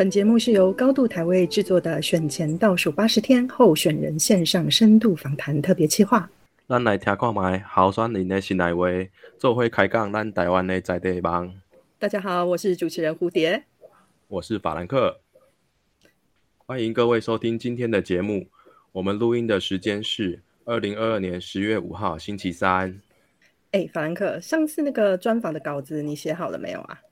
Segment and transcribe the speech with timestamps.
[0.00, 6.30] 本节目是由高度台位制作的选前倒数八十天候选人线上深度访谈特别企划。
[6.66, 8.88] 咱来听看卖候选人的新来话，
[9.38, 11.54] 做会开讲咱台湾的在地梦。
[11.98, 13.64] 大家好，我是主持人蝴蝶，
[14.28, 15.20] 我是法兰克，
[16.64, 18.46] 欢迎各位收听今天的节目。
[18.92, 22.98] 我们录音的时间是二零二二年十月五号星期三。
[23.72, 27.02] 哎，法兰克，上次那个专访的稿子你写好了没有啊？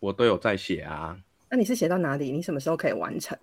[0.00, 1.18] 我都有在写啊。
[1.54, 2.32] 那你是写到哪里？
[2.32, 3.38] 你什么时候可以完成？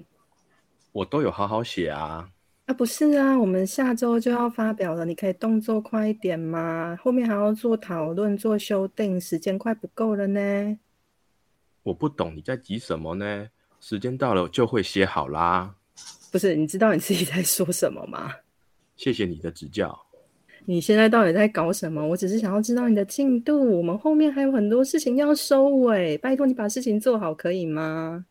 [0.92, 2.30] 我都有好好写啊。
[2.66, 7.00] 啊，不是啊，我们下周就要发表了，你可以动作快一点吗？
[7.02, 10.78] 后面还要做讨论、做修订，时间快不够了呢。
[11.84, 13.48] 我不懂你在急什么呢？
[13.80, 15.74] 时间到了就会写好啦。
[16.34, 18.30] 不是，你知道你自己在说什么吗？
[18.98, 19.98] 谢谢你的指教。
[20.66, 22.06] 你现在到底在搞什么？
[22.06, 23.78] 我只是想要知道你的进度。
[23.78, 28.26] 我们后面还有很多事情要收尾，拜托你把事情做好，可以吗？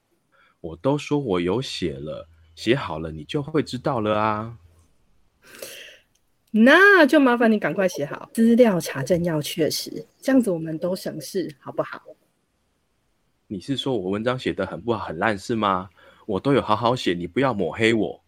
[0.61, 4.57] 我都说我有写了，写好了你就会知道了啊。
[6.53, 12.01] 那就麻烦你赶快写好，资料查证要确实，这样子我们都省事，好不好？
[13.47, 15.91] 你是说我文章写的很不好、很烂是吗？
[16.27, 18.20] 我都有好好写，你不要抹黑我。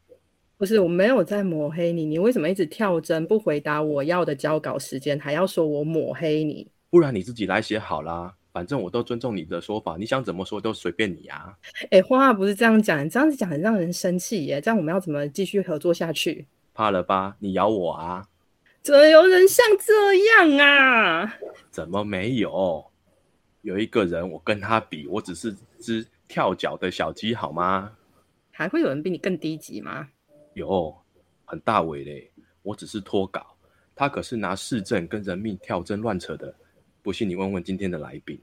[0.62, 2.04] 不是，我没有在抹黑你。
[2.04, 6.70] 你为什么一直跳针不回答我要的交稿时间，还要说我抹黑你？
[6.88, 11.52] 不然你自己来写好啦，反正我都尊重你的说法，你想怎么说都随便你啊。
[11.90, 14.60] 哎，话不是这样讲，你这样子讲很让人生气耶。
[14.60, 16.46] 这样我们要怎么继续合作下去？
[16.72, 17.34] 怕了吧？
[17.40, 18.24] 你咬我啊？
[18.82, 20.14] 怎么有人像这
[20.54, 21.38] 样啊？
[21.72, 22.86] 怎么没有？
[23.62, 27.90] 有一个人，我跟他比，我只是只跳脚的小鸡，好吗？
[28.52, 30.06] 还会有人比你更低级吗？
[30.54, 30.94] 有
[31.44, 32.30] 很大伟嘞，
[32.62, 33.40] 我只是脱稿，
[33.94, 36.54] 他可是拿市政跟人命跳针乱扯的。
[37.02, 38.38] 不信你问问今天的来宾。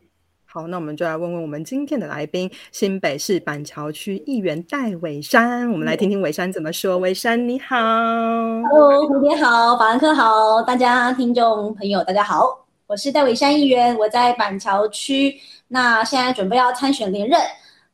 [0.46, 5.72] 好，那我们就来问问我们今天的来宾，新北市板桥区议员戴伟山。
[5.72, 6.98] 我们来听听伟山怎么说。
[6.98, 17.40] 伟山你好，Hello，蝴蝶好，法兰克好，大家听众朋友大家好，我是戴伟山议员，我在板桥区，那现在准备要参选连任。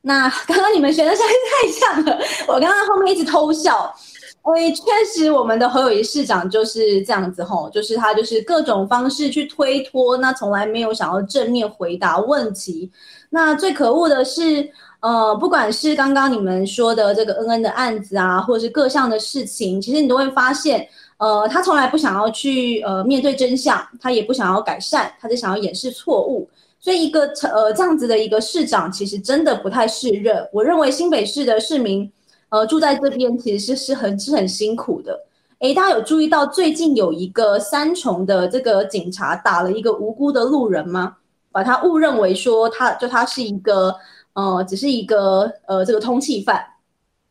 [0.06, 3.92] 那刚刚你们学的声音太像了，我刚刚后面一直偷笑。
[4.42, 12.88] 哎，确实，我们的何友谊市长就是这样子吼，就是他就是各种方式去推脱，那从来没有想要正面回答问题。
[13.30, 20.88] 那最可恶的是，呃，不管是刚刚你们说的这个恩恩的案子啊，或者是各项的事情，其实你都会发现，
[21.18, 26.48] 呃，他从来不想要去呃面对真相，他也不想要改善，他就想要掩饰错误。
[26.86, 30.48] 所以一个呃这样子的一个市长，其实真的不太适任。
[30.52, 32.08] 我认为新北市的市民，
[32.48, 35.20] 呃住在这边其实是是很是很辛苦的。
[35.58, 41.16] 诶，大家有注意到最近有一个三重的这个警察打了一个无辜的路人吗？
[41.50, 43.92] 把他误认为说他就他是一个
[44.34, 46.64] 呃只是一个呃这个通缉犯，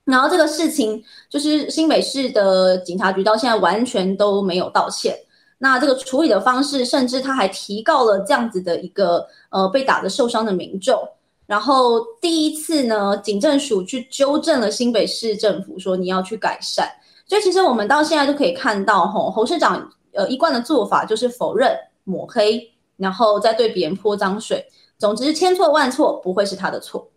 [0.03, 5.16] 然后这个事情就是新北市的警察局到现在完全都没有道歉。
[5.57, 11.01] 那这个处理的方式，甚至他还提告了这样子的一个呃被打的受伤的民众，
[11.45, 16.89] 然后第一次呢，警政署去纠正了新北市政府说你要去改善，
[17.25, 21.73] 所以其实我们到现在都可以看到，吼侯市长呃一贯的做法就是否认
[22.03, 24.66] 抹黑，然后再对别人泼脏水，
[24.97, 27.09] 总之千错万错不会是他的错。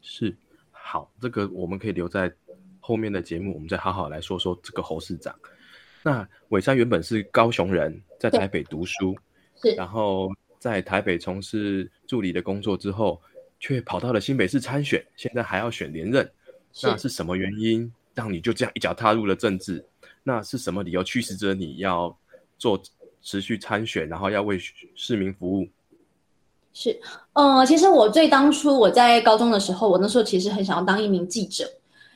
[0.00, 0.36] 是
[0.72, 2.32] 好，这个我们可以留在
[2.80, 5.32] 后面的节目，我们再好好来说说这个侯市长。
[6.02, 9.16] 那伟山原本是高雄人，在台北读书，
[9.62, 13.20] 是，然后在台北从事助理的工作之后，
[13.60, 16.28] 却跑到了新北市参选，现在还要选连任，
[16.82, 19.84] 那是什么原因让你就这样一脚踏入了政治？
[20.24, 22.16] 那是什么理由驱使着你要
[22.58, 22.80] 做
[23.22, 24.58] 持续参选，然后要为
[24.94, 25.68] 市民服务？
[26.72, 26.98] 是，
[27.34, 31.70] 呃，其实我最当初我在高中的时候，我那时候其实很想要当一名记者。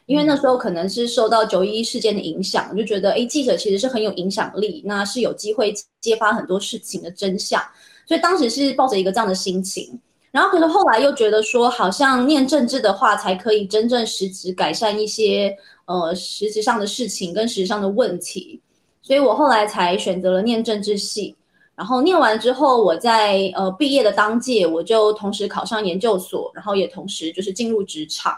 [0.06, 7.61] 因为那时候可能是受到九一一事件的影响，就觉得哎，记者其实是很有影响力，那是有机会揭发很多事情的真相，
[8.06, 10.00] 所以当时是抱着一个这样的心情。
[10.31, 15.56] 然后可是后来又觉得说，好像念政治的话，才可以真正实质改善一些
[15.87, 18.61] 呃实质上的事情跟实质上的问题，
[19.03, 21.35] 所以我后来才选择了念政治系。
[21.75, 28.35] 然后念完之后，我在呃毕业的当届，我就同时考上研究所，然后也同时就是进入职场。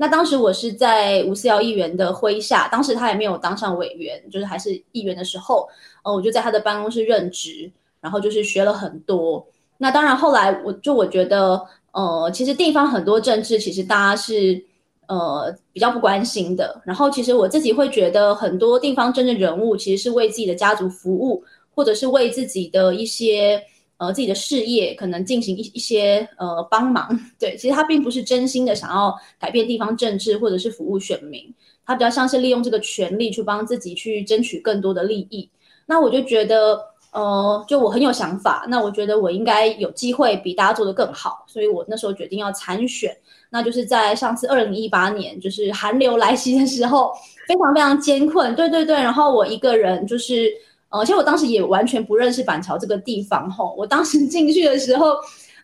[0.00, 5.68] 那当时我是在吴思瑶议员的麾下，当时他还没有当上委员，就是还是议员的时候，
[6.04, 7.68] 呃，我就在他的办公室任职，
[8.00, 9.44] 然后就是学了很多。
[9.76, 11.60] 那当然后来我就我觉得，
[11.90, 14.64] 呃，其实地方很多政治其实大家是
[15.08, 16.80] 呃比较不关心的。
[16.84, 21.42] 然后其实我自己会觉得，很多地方政治人物其实是为自己的家族服务，
[21.74, 23.60] 或者是为自己的一些
[23.98, 27.08] 呃自己的事业可能进行一一些呃帮忙。
[27.38, 31.54] 对，其实他并不是真心的想要改变地方政治或者是服务选民，
[31.84, 35.50] 他比较像是利用这个权利去帮自己去争取更多的利益。
[35.86, 36.80] 那我就觉得。
[37.10, 43.16] 呃，就我很有想法，那我觉得我应该有机会比大家做得更好，所以我那时候决定要参选。
[43.48, 47.10] 那就是在上次二零一八年，就是寒流来袭的时候，
[47.48, 48.94] 非常非常艰困，对对对。
[48.94, 50.52] 然后我一个人就是，
[50.90, 53.74] 呃，其实我当时也完全不认识板桥这个地方吼。
[53.76, 55.14] 我当时进去的时候，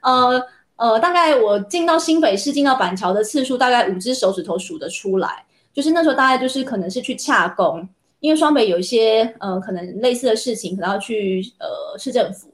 [0.03, 0.43] 呃
[0.77, 5.45] 呃，大概我进到新北市、进到板桥的次数，大概五只手指头数得出来。
[5.73, 7.89] 就是那时候大概就是可能是去洽工。
[8.21, 12.49] 因为双北有一些呃可能类似的事情，可能要去呃市政府，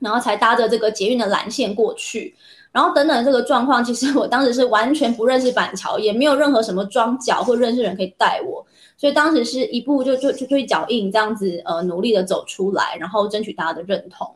[0.00, 2.34] 然后才搭着这个捷运的蓝线过去，
[2.72, 8.66] 然后等等这个状况，其实我当时是完全不认识板桥，也没有任何什么装脚或认识人可以带我，
[8.98, 14.30] 所以当时是一步就就就就脚印这样子呃努力的走出来，然后争取大家的认同。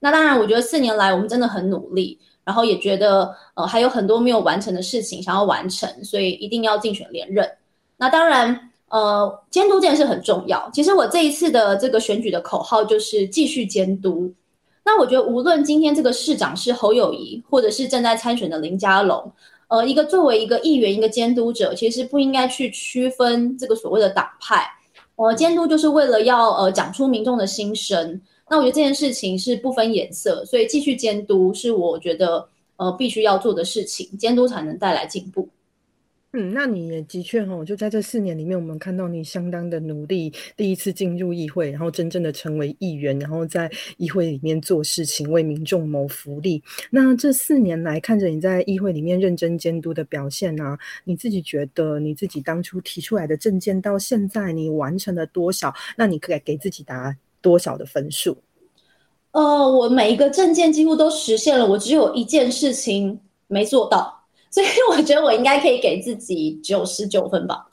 [0.00, 7.48] 那当然，我觉得四年来我们真的很努力，然后也觉得呃还有很多没有完成的事情想要完成，所以一定要竞选连任。
[7.96, 8.70] 那当然。
[8.88, 10.70] 呃，监督这件事很重要。
[10.72, 14.32] 其实我这一次的这个选举的口号就是继续监督。
[14.84, 19.32] 那我觉得，无论今天这个市长是侯友谊，或者是正在参选的林佳龙，
[19.68, 24.64] 呃，一个作为一个议员、一个监督者，其实不应该去区分这个所谓的党派。
[25.16, 28.20] 呃，监督就是为了要呃讲出民众的心声。
[28.48, 32.46] 那我觉得这件事情是不分颜色，所以继续监督是我觉得
[32.76, 35.48] 呃必须要做的事情，监督才能带来进步。
[36.38, 46.62] 嗯，那你也的确哈，就在这四年里面，我们看到你相当的努力，第一次进入议会，然后真正的成为议员，然后在议会里面做事情，为民众谋福利。
[46.90, 55.72] 那这四年来，看着你在议会里面认真监督的表现啊，你自己觉得你自己当初提出来的证件到现在你完成了多少？
[55.96, 58.36] 那你可以给自己打多少的分数？
[59.30, 64.15] 呃，我每一个证件几乎都实现了，我只有一件事情没做到。
[64.56, 67.66] 所以我觉得我应该可以给自己九十九分吧。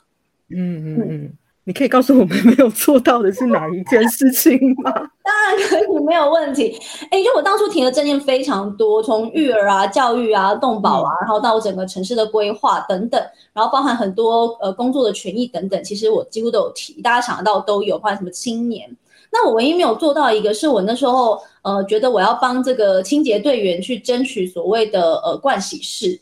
[0.50, 1.32] 嗯嗯嗯，
[1.64, 4.52] 你可以告诉我们没有做到的是哪一件事情
[4.82, 4.92] 吗？
[5.24, 6.78] 当然可以，没有问题。
[7.10, 13.18] 哎，就我当初提的证件非常多，从育儿啊、教育啊、动保啊，然后到整个城市的规划等等，
[13.54, 18.94] 然后包含很多呃工作的权益等等，其实我几乎都有提，大家想得到都有，包含什么青年。
[19.32, 26.20] 那我唯一没有做到一个，是我那时候呃觉得我要帮这个清洁队员去争取所谓的呃盥洗室。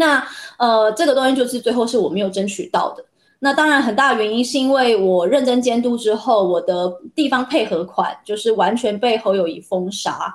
[0.00, 0.26] 那
[0.56, 3.04] 呃，这个东西就是最后是我没有争取到的。
[3.38, 10.34] 那当然，很大的原因是因为我认真监督之后，我的地方配合款就是完全被侯友谊封杀。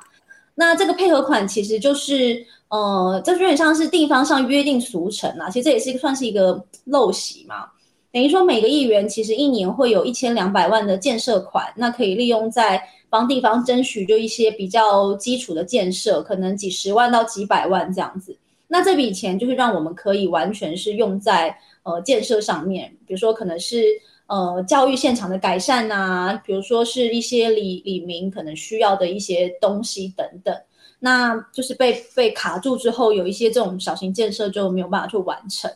[0.54, 5.50] 那这个配合款其实就是呃，这有点像是地方上约定俗成啊。
[5.50, 7.66] 其实这也是算是一个陋习嘛。
[8.12, 18.38] 等于说每个议员其实一年会有一千两百万的建设款，那可以利用在帮地方争取就一些比较基础的建设，可能几十万到几百万这样子。
[18.68, 23.84] 那这笔钱就是让我们可以完全是用在呃建设上面，比如说可能是
[24.28, 30.56] 呃教育现场的改善呐，比如说是一些李李明可能需要的一些东西等等，
[31.00, 35.72] 那就是被被卡住之后，有一些这种小型建设就没有办法去完成。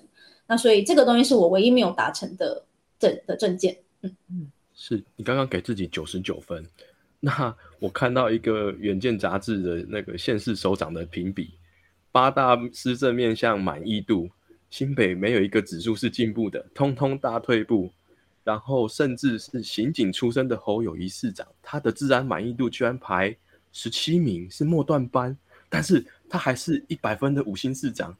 [0.47, 2.63] 那所以这个东西是我唯一没有达成的
[2.97, 3.77] 证的证件。
[4.01, 6.65] 嗯嗯，是你刚刚给自己九十九分，
[7.19, 11.51] 那我看到一个远见杂志的那个县市首长的评比。
[12.11, 14.29] 八大施政面向满意度，
[14.69, 17.91] 新北没有一个指数是进步的，通通大退步。
[18.41, 23.35] 然后甚至是刑警出身的侯友谊市长，他的治安满意度居然排
[23.71, 25.37] 十七名，是末段班，
[25.69, 28.15] 但是他还是一百分的五星市长，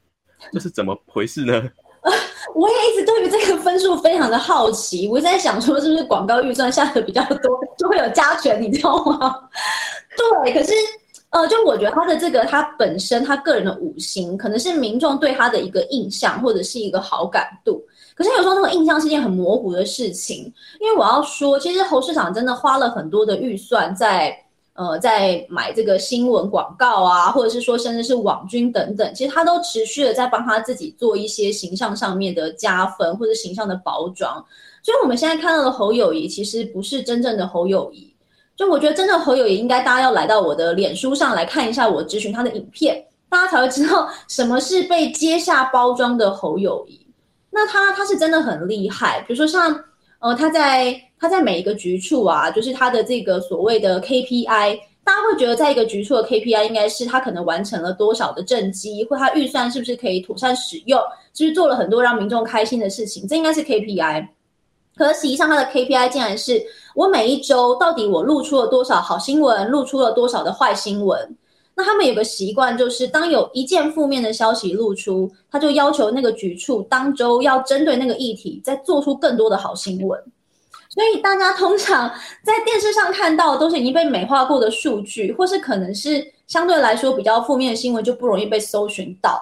[0.52, 1.68] 这是怎么回事呢？
[2.54, 9.34] 我也一直对于这个分数非常的好奇，我在想说是不是广告预算下的比较多，就会有加权，你知道吗？
[10.44, 10.72] 对，可是。
[11.30, 17.80] 呃，就我觉得他的这个，他本身他个人的五行，可能是民众对他的一个印象或者是一个好感度。
[18.16, 24.36] 可是有时候那个印象是件很模糊的事情，因为我要说，其实侯市长真的花了很多的预算在
[24.74, 34.44] 呃在买这个新闻广告啊，或者是说甚至是网军等等，其实他都持续的在帮他自己做一些形象上面的加分或者形象的包装。
[34.82, 38.09] 所以我们现在看到的侯友谊，其实不是真正的侯友谊。
[38.60, 47.06] 就我觉得，真正侯友也应该大家要来到我的脸书上来看一下我咨询他的影片，大家才会知道什么是被接下包装的侯友谊。
[47.48, 49.82] 那他他是真的很厉害，比如说像
[50.18, 61.00] 呃他在他在每一个局处啊，就是他的这个所谓的 KPI，大家会觉得在一个局处的 KPI 应该是他可能完成了多少的政绩，或他预算是不是可以妥善使用，
[61.32, 64.28] 就是做了很多让民众开心的事情，这应该是 KPI。
[64.94, 66.62] 可是实际上他的 KPI 竟然是。
[66.94, 71.36] 我每一周到底我露出了多少好新闻，露出了多少的坏新闻？
[71.74, 80.20] 那他们有个习惯，就是当有一件负面的消息露出，他就要求那个局处当周要针对那个议题再做出更多的好新闻。
[80.90, 82.10] 所以大家通常
[82.44, 89.40] 在电视上看到都是已经被美化过的数据，或是可能是相对来说比较负面的新闻，就不容易被搜寻到。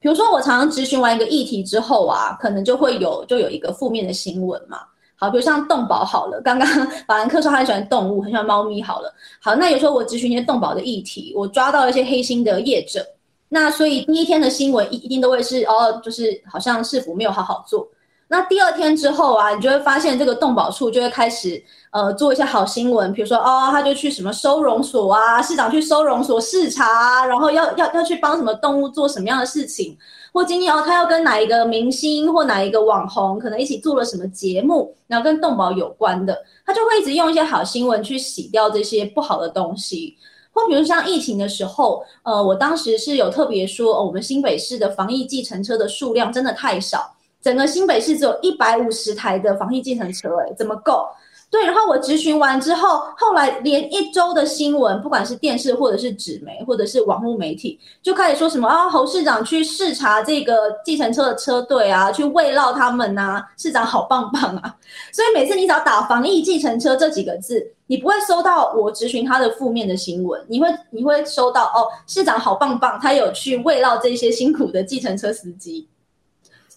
[0.00, 4.80] 比如说我常常咨询完一个议题之后啊，可能就会有就有一个负面的新闻嘛。
[5.20, 6.66] 好，比如像动保好了，刚刚
[7.06, 8.82] 法兰克说他很喜欢动物，很喜欢猫咪。
[8.82, 13.06] 好了，好，那有时候我咨询一些动保的议题，我抓到一些黑心的业者，
[13.50, 17.86] 那所以第一天的新闻一一定都会是哦，就是好像市府没有好好做。
[18.32, 21.60] 那第二天之后啊，你就会发现这个动保处就会开始
[21.90, 29.98] 呃做一些好新闻，比如说哦，他就去什么收容所啊，市长去收容所视察，然后要要要去帮什么动物做什么样的事情，
[30.32, 40.16] 或今天哦，他要跟哪一个明星或哪一个网红可能一起做了什么节目，然后跟动保有关的，他就会一直用一些好新闻去洗掉这些不好的东西。
[40.52, 47.16] 或比如像疫情的时候，呃，我当时是有特别说，我们新北市的防疫计程车的数量真的太少。
[47.42, 51.06] 整个新北市只有一百五十台的防疫计程车，哎，怎么够？
[51.50, 64.76] 对，然后我咨询完之后，后来连一周的新闻，不管是电视或者是纸媒或者是网络媒体，就开始说什么啊，侯市长去视察这个计程车的车队啊，去慰劳他们呐，市长好棒棒啊！
[65.12, 75.88] 所以每次你只要打“防疫计程车”这几个字，你不会收到我咨询他的负面的新闻，你会你会收到哦，市长好棒棒，他有去慰劳这些辛苦的计程车司机。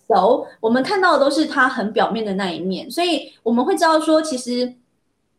[0.08, 4.74] 有，我们看到的都是他很表面的那一面，所以我们会知道说，其实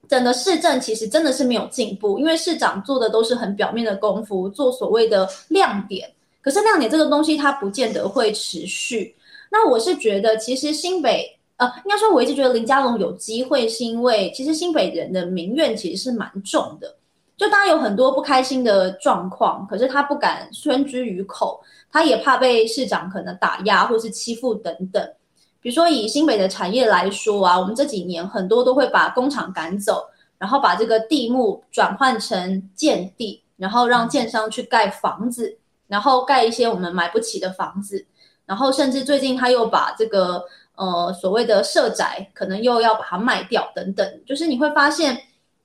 [0.08, 6.10] 整个市政其实真的是没有进步，因为市长做的都是很表面的功夫，做所谓的亮点。
[6.40, 9.14] 可是亮点这个东西，它不见得会持续。
[9.50, 16.94] 那我是觉得，其实新北，呃，应该说我一直觉得林佳龙有机会，是因为其实新北人的民怨其实是蛮重的，
[17.36, 21.62] 就大家有很多不开心的状况，可是他不敢宣之于口。
[21.90, 25.12] 他也怕被市长可能打压或是欺负等等，
[25.60, 30.04] 比如说以新北的产业来说啊，我们这几年很多都会把工厂赶走，
[30.36, 38.04] 然后把这个地目转换成建地，然后让建商去盖房子，然后盖一些我们买不起的房子，
[38.44, 45.16] 然后甚至最近他又把这个呃所谓的社宅可能又要把它卖掉等等，就是你会发现，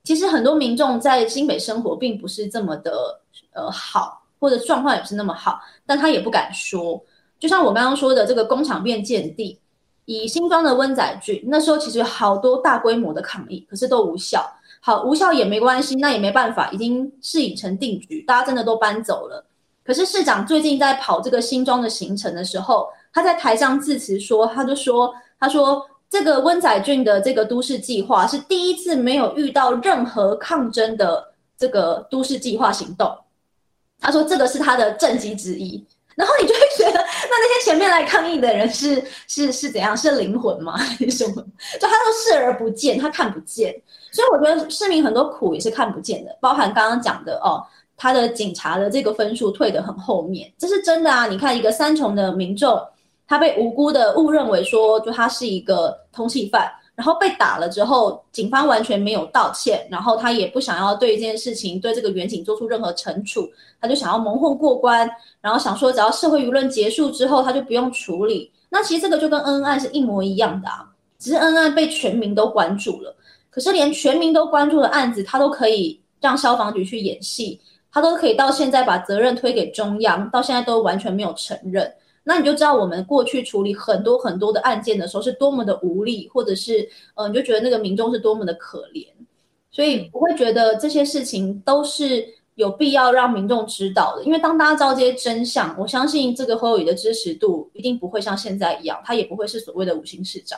[0.04, 3.20] 其实很多民众在新北生活并不是这么的
[3.52, 4.18] 呃好。
[4.40, 6.98] 或者状况也不是那么好，但他也不敢说。
[7.38, 9.60] 就像我刚刚说的，这个工厂变建地，
[10.06, 14.42] 以新庄的温仔郡，那时候其实好多大规模的抗议，可是都无效。
[14.80, 19.44] 好，无效也没关系，那也没办法，已经事已成定局，大家真的都搬走了。
[19.84, 33.16] 可是市长最近在跑这个新庄的行程的时候，他在台上致辞说，他就说，他说这个温仔俊的这个都市计划是第一次没有遇到任何抗争的这个都市计划行动。
[34.00, 35.86] 他说：“这个是他的政绩之一。”
[36.16, 39.96] 然后你就会觉得，那那些前面来抗议的人是 是是怎样？
[39.96, 40.76] 是灵魂吗？
[40.76, 41.34] 还是什么？
[41.80, 43.72] 就他说视而不见，他看不见。
[44.10, 47.62] 所以我觉得市民很多苦也是看不见的，包含刚刚讲的哦，
[47.96, 51.26] 他的警察的这个分数退得很后面，这是真的啊！
[51.26, 52.82] 你看一个三重的民众，
[53.30, 56.68] 他被无辜的误认为说，就他是一个通缉犯。
[56.96, 63.48] 然后被打了之后，警方完全没有道歉，然后他也不想要对这件事情对这个远景做出任何惩处，
[63.80, 65.08] 他就想要蒙混过关，
[65.40, 68.50] 然后想说只要社会舆论结束之后，他就不用处理。
[68.68, 70.84] 那其实这个就跟恩恩案是一模一样的啊，
[71.18, 73.14] 只是恩恩案被全民都关注了，
[73.48, 77.58] 可是连全民都关注的案子，他都可以让消防局去演戏，
[77.92, 81.90] 他都可以到现在把责任推给中央，到现在都完全没有承认。
[82.30, 89.04] 那你就知道我们过去处理很多很多的案件的时候是多么的无力，或者是呃，你就觉得那个民众是多么的可怜，
[89.72, 94.22] 所以我会觉得这些事情都是有必要让民众知道的。
[94.22, 100.56] 因为当大家知道这些真相，我相信这个侯友宜的支持度一定不会像现在一样，他也不会是所谓的五星市长。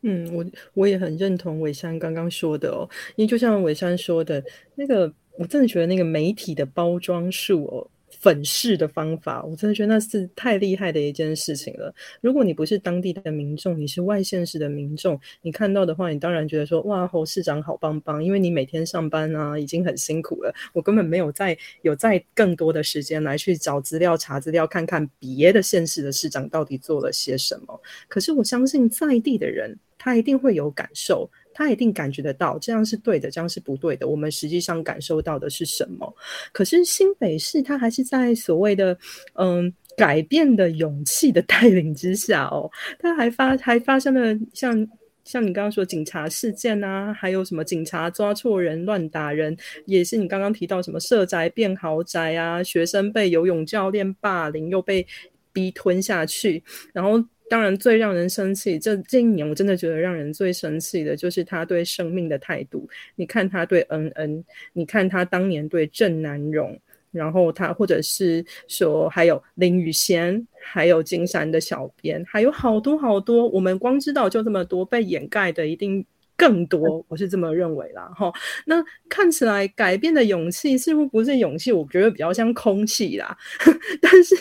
[0.00, 4.42] 嗯，我我也很认同伟山刚刚说的哦，因为就像伟山说的
[4.74, 7.86] 那个，我真的觉得那个媒体的包装术哦。
[8.26, 11.94] 粉饰的方法，我真的觉得那是太厉害的一件事情了。
[12.20, 27.80] 如果你不是当地的民众，你是外县市的民众，你看到的话，你当然觉得说哇，侯市长好棒棒，因为你每天上班啊，已经很辛苦了，我根本没有再有再更多的时间来去找资料、查资料，看看别的县市的市长到底做了些什么。
[28.08, 31.30] 可是我相信在地的人，他一定会有感受。
[31.56, 34.06] 他一定感觉得到，这样是对的，这样是不对的。
[34.06, 36.14] 我们实际上感受到的是什么？
[36.52, 38.96] 可是新北市他还是在所谓的
[39.36, 44.86] 嗯改变的勇气的带领之下哦，他还发还发生了像
[45.24, 55.06] 像你刚刚说警察事件啊，还有什么警察抓错人乱打人，也是你刚刚提到什么社宅变豪宅啊，学生被游泳教练霸凌又被
[55.52, 62.88] 逼吞下去，然后当然最让人生气，这这一年我真的觉得让人最生气的就是他对生命的态度。
[63.14, 66.78] 你看他对恩恩，你看他当年对郑南荣。
[67.12, 76.04] 然后他，或者是说，还有林雨贤，还有金山的小编，还有好多好多，我们光知道就这么多，被掩盖的一定
[76.36, 78.12] 更多，我是这么认为啦。
[78.14, 78.30] 哈，
[78.66, 83.34] 那看起来改变的勇气似乎不是勇气，我觉得比较像空气啦。
[84.02, 84.36] 但是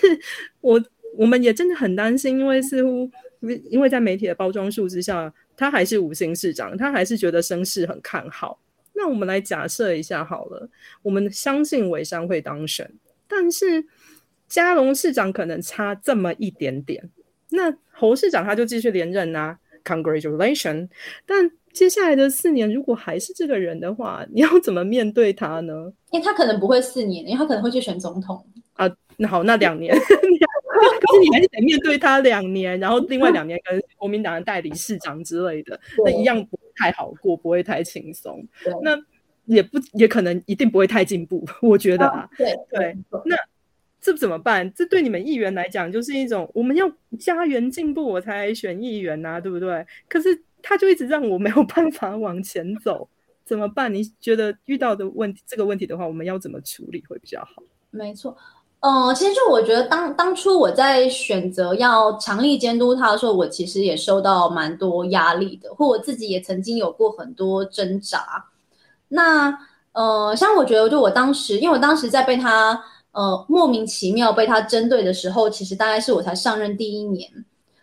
[0.59, 0.83] 我
[1.17, 3.09] 我们也真的很担心，因为似乎
[3.69, 8.59] 因为在媒体的包装术之下，他还是五星市长，他还是觉得声势很看好。
[8.93, 10.69] 那我们来假设一下好了，
[11.01, 12.89] 我们相信韦山会当选，
[13.27, 13.85] 但是
[14.47, 17.09] 嘉隆市长可能差这么一点点，
[17.49, 20.87] 那侯市长他就继续连任啊，Congratulation！
[21.25, 25.91] 但接下来的四年如果还是这个人的话，你要怎么面对他呢？
[26.11, 28.89] 因为他可能不会四年，因为他可能会去选总统啊。
[29.17, 29.93] 那好，那两年，
[31.01, 36.59] 可是你还是得面对他两年，然后另外两年跟国民党的代理市长之类的，那一样不。
[36.77, 38.45] 太好过不会太轻松，
[38.83, 39.01] 那
[39.45, 43.33] 也不也可能一定不会太进步， 我觉得啊，对对，那
[44.01, 44.69] 这怎么办？
[44.73, 49.87] 这对你们议员来讲就是一种我们要家园进步，我才选议员呐，对不对？
[50.09, 53.07] 可是他就一直让我没有办法往前走，
[53.45, 53.93] 怎么办？
[53.93, 57.63] 你觉得遇到的问题这个问题的话，我们要怎么处理会比较好？
[57.89, 58.35] 没错。
[58.87, 68.45] 嗯，其实就我觉得，当当初我在选择要强力监督他的时候，我其实也受到蛮多压力的，或我自己也曾经有过很多挣扎。
[69.07, 69.57] 那
[69.93, 72.79] 呃，像我觉得，就我当时，因为我当时在被他
[73.11, 77.27] 呃莫名其妙被他针对的时候，其实大概是我才上任第一年。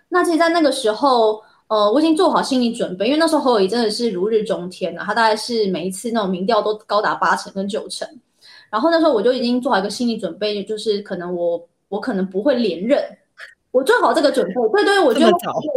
[0.08, 8.08] 那其实，在那个时候，呃，我已经做好心理准备，因为那时候侯友谊真的是如日中天了，他大概是每一次那种民调都高达八成跟九成。
[8.72, 13.04] 然后那时候我就已经做好一个心理准备，就是可能我我可能不会连任，
[13.70, 14.54] 我做好这个准备。
[14.72, 15.20] 对对，我就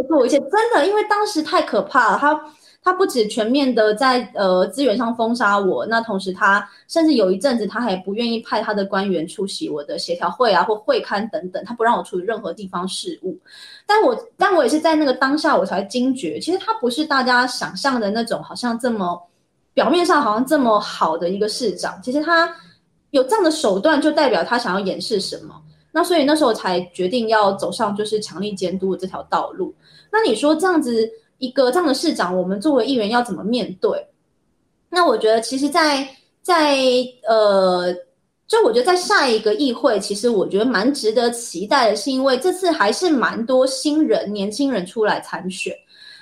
[0.08, 2.18] 做一些真的，因为当时太可怕了。
[2.18, 2.40] 他
[2.82, 13.38] 他不止全面的在呃资源上封杀我，那同时他甚至有一阵子他还不愿意派他的官员出席我的协调会啊或会刊等等，他不让我处理任何地方事务。
[13.86, 19.20] 但我但我也是在那个当下我才惊觉，其实他不是大家想象的那种，好像这么
[19.74, 22.50] 表面上好像这么好的一个市长，其实他。
[23.16, 25.54] 有这样的手段，就代表他想要掩饰什么？
[25.90, 29.74] 那所以那时候才决定要走上就是强力监督的这条道路。
[30.12, 34.06] 那你说这样子一个这样的市长，我们作为议员要怎么面对？
[34.90, 36.06] 那我觉得其实，在
[36.42, 36.76] 在
[37.26, 37.92] 呃，
[38.46, 45.74] 就我觉得在下一个议会，其实我觉得蛮值得期待的，是因为这次还是蛮多新人、年轻人出来参选。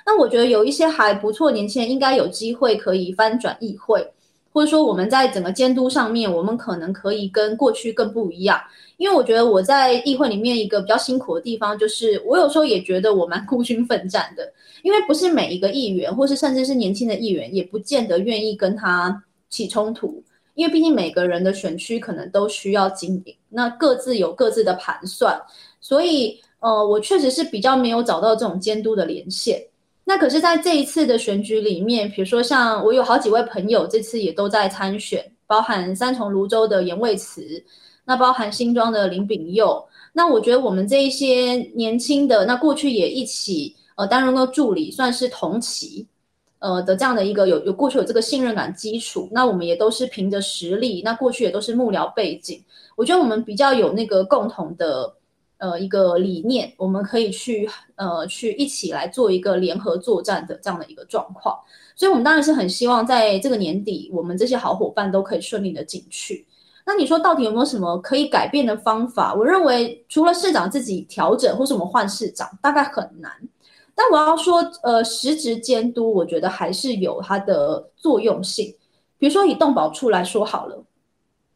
[0.06, 4.08] 那我觉得有一些还不错年轻人，应该有机会可以翻转议会。
[4.54, 8.58] 或者说我们在整个监督上面，我们可能可以跟过去更不一样。
[8.98, 14.48] 因为我觉得我在议会里面一个比较辛苦的地方，就是我有时候也觉得我蛮孤军奋战的。
[14.84, 20.22] 因为不是每一个议员，或是甚至是年轻的议员，也不见得愿意跟他起冲突。
[20.54, 25.36] 因为毕竟每个人的选区可能都需要经营，那各自有各自的盘算。
[25.80, 29.60] 所以，呃，我确实是比较没有找到这种监督的连线。
[30.06, 37.42] 那可是，在这一次的选举里面，比如说像我有好几位朋友，这次也都在参选，包含三重泸州的严卫慈，
[38.04, 39.82] 那包含新庄的林炳佑。
[40.12, 46.06] 那我觉得我们这一些年轻的，那过去也一起呃担任过助理，算是同期，
[46.58, 49.26] 呃的这样的一个有有过去有这个信任感基础。
[49.32, 52.62] 那我们也都是凭着实力，那过去也都是幕僚背景，
[52.94, 55.14] 我觉得我们比较有那个共同的。
[55.58, 61.56] 呃，一个理念，我们可以去呃去一起来做一个联合作战的这样的一个状况，
[61.94, 66.46] 所以，我们当然是很希望在这个年底，我们这些好伙伴都可以顺利的进去。
[66.84, 69.32] 那你说到底有没有什么可以改变的方法？
[69.32, 73.32] 我认为除了市长自己调整，或是我们换市长，大概很难。
[73.94, 78.74] 但我要说，呃，实质监督，我觉得还是有它的作用性。
[79.16, 80.84] 比如说以动保处来说好了，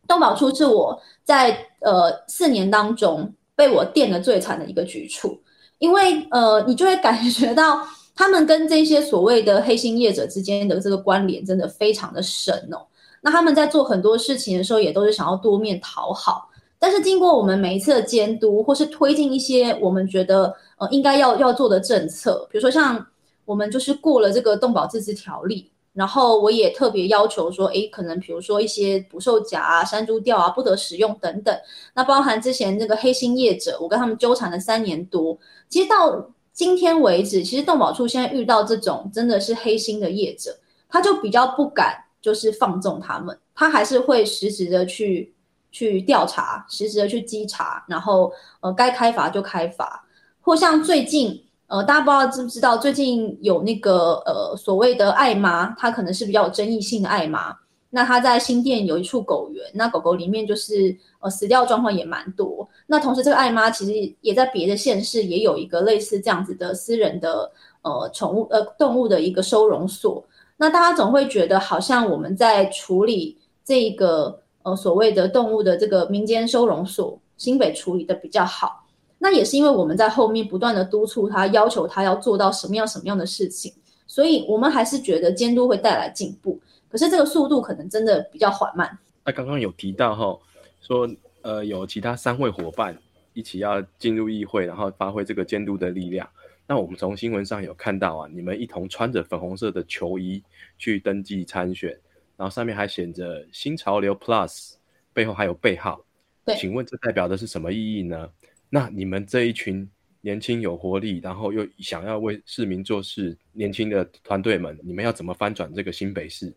[0.06, 3.34] 动保处是我在呃四年当中。
[3.58, 5.36] 被我电的最惨的一个局处，
[5.80, 12.86] 因为呃，你就会感觉到他们跟这些所谓的黑心业者之间的这个关联真的非常的深哦。
[13.20, 16.48] 那他们在做很多事情的时候，也都是想要多面讨好。
[16.78, 23.04] 但是经过我们每一次的监督，或是推进一些我们觉得呃应该要要做的政策，比如说像
[23.44, 25.68] 我们就是过了这个动保自治条例。
[25.98, 31.52] 然后我也特别要求说，诶，可能比如说一些捕兽夹啊、山猪吊啊不得使用等等。
[31.92, 35.36] 那包含之前那个黑心业者，我跟他们纠缠了三年多。
[35.68, 40.56] 其实到今天为止，其实动保处现在遇到这种真的是黑心的业者，
[40.88, 45.34] 他就比较不敢就是放纵他们，他还是会实时的去
[45.72, 50.06] 去调查，实时的去稽查，然后呃该开罚就开罚，
[50.40, 51.44] 或像最近。
[51.68, 57.54] 呃，大家不知道知不知道，最近有那个呃所谓的爱妈，它可能是比较有争议性的爱妈。
[57.90, 62.66] 那它在新店有一处狗园，那狗狗里面就是呃死掉状况也蛮多。
[62.86, 67.50] 那同时这个爱妈其实也在别的县市也有一个类似这样子的私人的
[67.82, 70.24] 呃宠物呃动物的一个收容所。
[70.56, 78.84] 那大家总会觉得好像我们在处理这个呃所谓的动物的这个民间收容所，新北处理的比较好。
[79.18, 83.72] 那也是因为我们在后面不断的督促他，要求他要做到什么样什么样的事情，
[84.06, 86.60] 所以我们还是觉得监督会带来进步。
[86.88, 88.96] 可是这个速度可能真的比较缓慢。
[89.24, 90.38] 那刚刚有提到哈，
[90.80, 91.08] 说
[91.42, 92.96] 呃有其他三位伙伴
[93.34, 96.28] 一起要进入议会，然后发挥这个监督的力量。
[96.66, 100.42] 那我们从新闻上有看到啊，你们一同穿着粉红色的球衣
[100.78, 101.90] 去登记参选，
[102.36, 104.74] 然后上面还写着“新潮流 Plus”，
[105.12, 106.00] 背后还有背号。
[106.44, 108.28] 对，请问这代表的是什么意义呢？
[108.70, 109.88] 那你们这一群
[110.20, 116.52] 年轻有活力，然后又想要为市民做事，年轻的团队们，你们要怎么翻转这个新北市？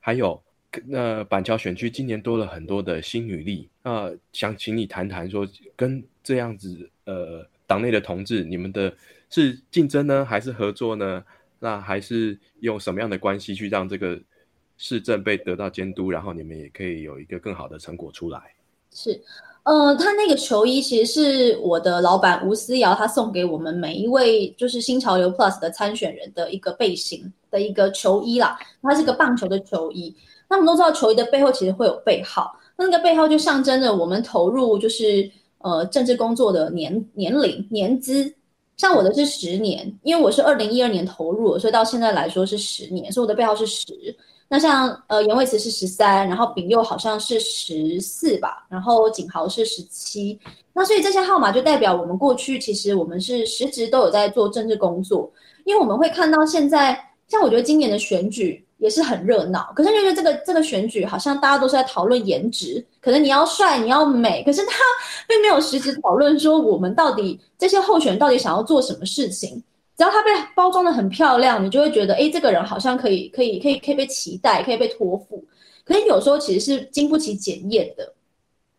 [0.00, 0.42] 还有，
[0.86, 8.94] 那板桥选区今年多了很多的新女力，那想请你谈谈，说跟这样子呃党内的同志，你们的
[9.30, 11.24] 是竞争呢，还是合作呢？
[11.60, 14.20] 那还是用什么样的关系去让这个
[14.76, 18.54] 市政被得到监督，然后你们也可以有一个更好的成果出来？
[18.90, 19.22] 是。
[19.64, 28.58] 呃，他那个球衣其实是我的老板吴思瑶，他送给我们每一位就是新潮流 Plus 的参选人的一个背心的一个球衣啦。
[28.82, 30.14] 它是个棒球的球衣。
[30.50, 38.30] 那我们都知道，球衣的背后其实会有背号，那个背号就象征着我们投入就是呃政治工作的年年龄年资。
[38.76, 44.14] 像我的是十年，因为我是二零一二年投入，所以到现在来说是十年，所以我的背号是十。
[44.54, 50.38] 那像呃严伟慈是十三，然后丙佑好像是十四吧，然后景豪是十七。
[50.72, 55.28] 那所以这些号码就代表我们过去其实我们是实职都有在做政治工作，
[55.64, 64.74] 因为我们会看到现在像我觉得今年的选举也是很热闹，可是就觉得这个这个选举好像大家都是在讨论颜值，可能你要帅你要美，可是他
[65.26, 69.60] 并没有实质讨论说我们到底这些候选人到底想要做什么事情。
[69.96, 75.44] 只要他被包装的很漂亮，你就会觉得，哎，这个人好像可以，可以，可以，可以被期待，可以被托付。
[75.84, 78.12] 可是有时候其实是经不起检验的。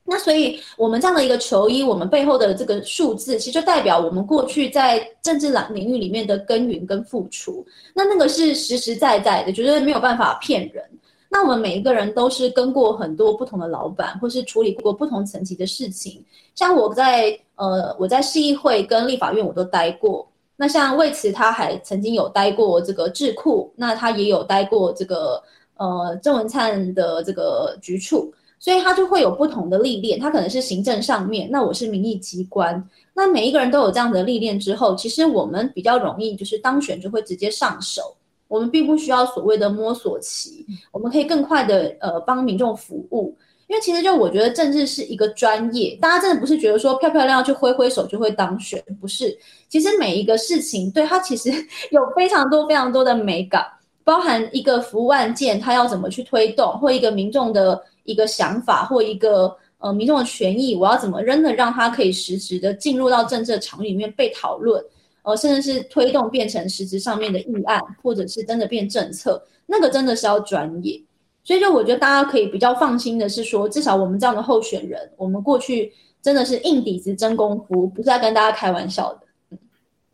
[0.07, 7.65] 那所以，我们这样的一个球衣，我们背后的这个数字，其实就代表我们过去在政治领领域里面的耕耘跟付出。
[7.93, 10.83] 那那个是实实在在的，绝对没有办法骗人。
[11.29, 16.23] 那我们每一个人都是跟过很多不同的老板，或是处理过不同层级的事情。
[16.53, 20.27] 像我在呃，我在市议会跟立法院我都待过。
[20.57, 25.41] 那像魏慈，他还曾经有待过这个智库，那他也有待过这个
[25.75, 30.19] 呃郑文灿的这个局处，所以他就会有不同的历练。
[30.19, 32.81] 他可能是行政上面，那我是民意机关，
[33.13, 38.15] 那每一个人都有这样的历练之后，其实我们比较容易就是当选就会直接上手，
[38.47, 43.35] 我们并不需要所谓的摸索期，我们可以更快的呃帮民众服务。
[43.67, 49.35] 因为其实就我觉得政治是一个专业，大家真的不是觉得说漂漂亮亮去挥挥手就会当选，不是。
[49.67, 51.49] 其实每一个事情，对它其实
[51.89, 53.65] 有非常多非常多的美感，
[54.03, 64.83] 包含一个服务案件，它要怎么去推动，或一个民众的一个想法，或一个呃民众的权益，我要怎么真的让它可以实质的进入到政治的场域里面被讨论，
[65.23, 71.01] 呃，甚至是推动变成实质上面的议案，或者是真的变政策，那个真的是要专业。
[71.45, 79.19] 所以，就我觉得大家可以比较放心的是说，至少我们这样的候选人，我们过去真的是硬底子、真功夫，不是在跟大家开玩笑的。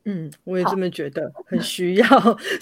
[0.03, 2.07] 嗯，我也这么觉得，很需要。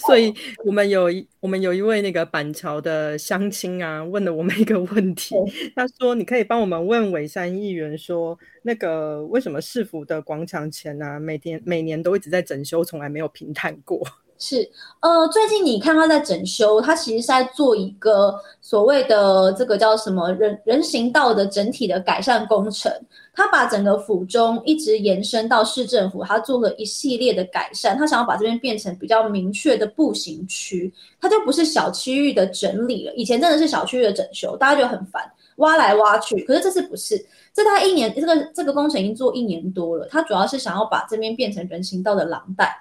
[0.06, 0.32] 所以
[0.64, 5.34] 我们有一我们有一位那个板桥的乡亲啊，问了我们一个问题，
[5.74, 14.06] 他说：“你可以帮我们问伟山议员说，那个为什么市府的广场前啊，每天每年都一直在整修，从来没有平坦过？”
[14.42, 14.68] 是，
[15.00, 22.90] 呃，最近你看他在整修，他其实是在做一个所谓的这个叫什么人人行道的整体的改善工程。
[23.34, 27.96] 他把整个府中一直延伸到市政府，他做了一系列的改善。
[27.98, 33.12] 他想要把这边变成比较明确的步行区，他就不是小区域的整理了。
[33.14, 35.22] 以前真的是小区域的整修，大家觉得很烦，
[35.56, 36.42] 挖来挖去。
[36.44, 37.22] 可是这次不是，
[37.52, 42.74] 这他一年这个这个工程已经做一年多了，他主要是想要把这边变成人行道的廊带。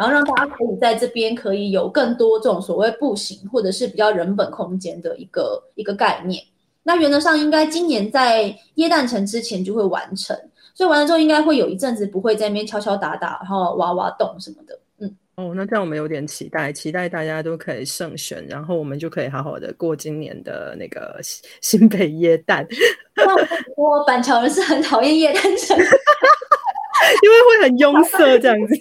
[0.00, 6.42] 然后让大家可以在这边可以有更多这种所谓步行或者是比较人本空间的一个一个概念。
[6.82, 8.44] 那原则上应该今年在
[8.76, 10.34] 耶诞城之前就会完成。
[10.72, 14.78] 所以完了之后应该会有一阵子不会在那边敲敲打打，然后挖挖洞什么的。
[15.00, 22.66] 嗯，哦，那这样我们有点期待，期待大家都可以胜选，然后我们就可以好好的过今年的那个新新北耶诞。
[23.76, 25.76] 我板桥人是很讨厌耶诞城。
[27.22, 28.74] 因为会很拥塞这样子，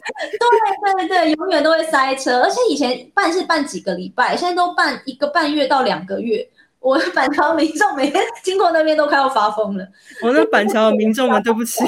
[0.96, 6.48] 对对对，永远都会塞车，而且以前办是办几个礼拜，现在都办一个半月到两个月。
[6.80, 9.86] 我板桥民众每天经过那边都快要发疯了。
[10.22, 11.84] 我那板桥的民众们，对不起。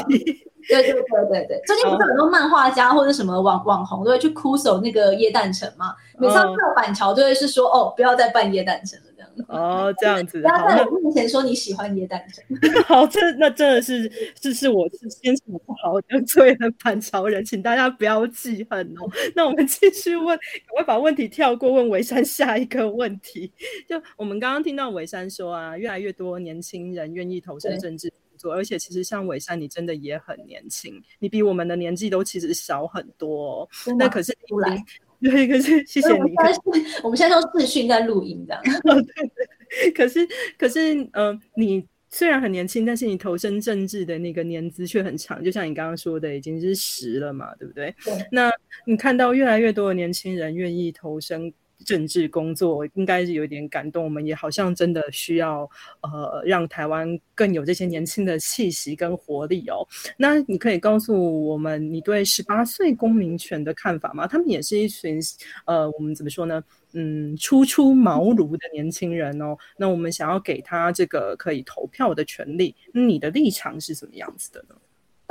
[0.67, 5.95] 对对对对对，最近不是很多漫画家或者什么网网红都会去哭守那个耶诞城嘛？
[6.19, 9.05] 每次到板桥都会是说哦，不要再办耶诞城了。
[9.47, 12.43] 哦，这样子， 不要在我面前说你喜欢椰蛋城。
[12.85, 19.09] 好，这那真的是，是是我是先处不好得罪了板桥人，请大家不要记恨哦。
[19.35, 23.51] 那我们继续问，赶快把问题跳过，问伟山下一个问题。
[23.87, 33.69] 就我们刚刚听到伟山说啊，越来越多年轻人愿意投身政治工作，而且其实像伟山，你真的也很年轻，你比我们的年纪都其实小很多。
[33.97, 34.83] 那可是出来。
[35.23, 36.33] 对，可是谢谢你。
[37.03, 38.61] 我们现在都视讯在录音这样。
[38.83, 39.91] 对对。
[39.91, 47.93] 可是可是，呃，你虽然很年轻，但是你投身政治的那个年资却很长，就像你刚刚说的，已经是十了嘛，对不对？
[48.03, 48.13] 对。
[48.31, 48.51] 那
[48.85, 51.53] 你看到越来越多的年轻人愿意投身。
[51.85, 55.69] 政治工作应该是有点感动，我们也好像真的需要
[56.01, 59.87] 呃，让台湾更有这些年轻的气息跟活力哦。
[60.17, 64.27] 那你可以告诉我们你对十八岁公民权的看法吗？
[64.27, 65.19] 他们也是一群
[65.65, 66.63] 呃，我们怎么说呢？
[66.93, 69.55] 嗯，初出茅庐的年轻人哦。
[69.77, 74.75] 那我们想要给他这个可以投票的权利，那你的立场是什么样子的呢？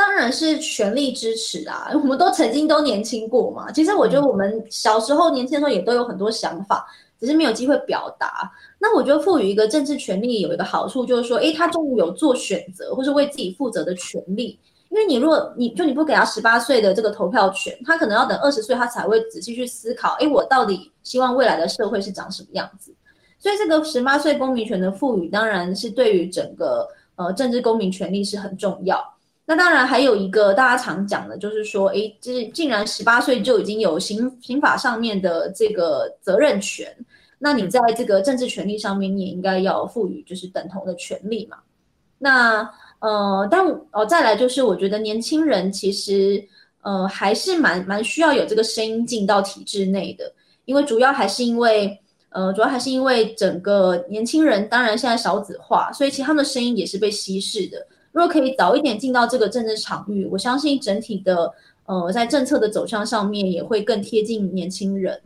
[0.00, 1.90] 当然是全力支持啊！
[1.92, 3.70] 我们都曾经都年轻过嘛。
[3.70, 6.86] 其实我觉得我们小时候年轻的时候也都有很多想法，
[7.20, 8.50] 只是没有机会表达。
[8.78, 14.58] 那我觉得赋予一个政治权利有一个好处，就是说，诶，他终于有做选择或是为自己负责的权利。
[14.88, 22.90] 因为你如果你就你不给他十八岁的这个投票权，他可能要等二十岁，他才会仔细去思考，诶，我到底希望未来的社会是长什么样子。
[23.38, 28.98] 所以这个十八岁公民权的赋予，当然是对于整个呃政治公民权利是很重要。
[29.50, 36.86] 那当然还有一个大家常讲的，就是说，哎，这竟然十八岁就已经有刑刑法上面的这个责任权，
[37.36, 41.56] 那你在这个政治权利上面，你也应该要赋予就是等同的权利嘛。
[42.16, 42.62] 那
[43.00, 46.40] 呃，但哦，再来就是，我觉得年轻人其实
[46.82, 50.32] 呃还是蛮蛮需要有这个声音进到体制内的，
[50.64, 57.84] 因为主要还是因为呃，主要还是因为整个年轻人，当然现在少子化，所以其实他们的声音也是被稀释的。
[58.12, 61.53] 如果可以早一点进到这个政治场域，我相信整体的
[61.87, 65.20] 呃，在政策的走向上面也会更贴近年轻人。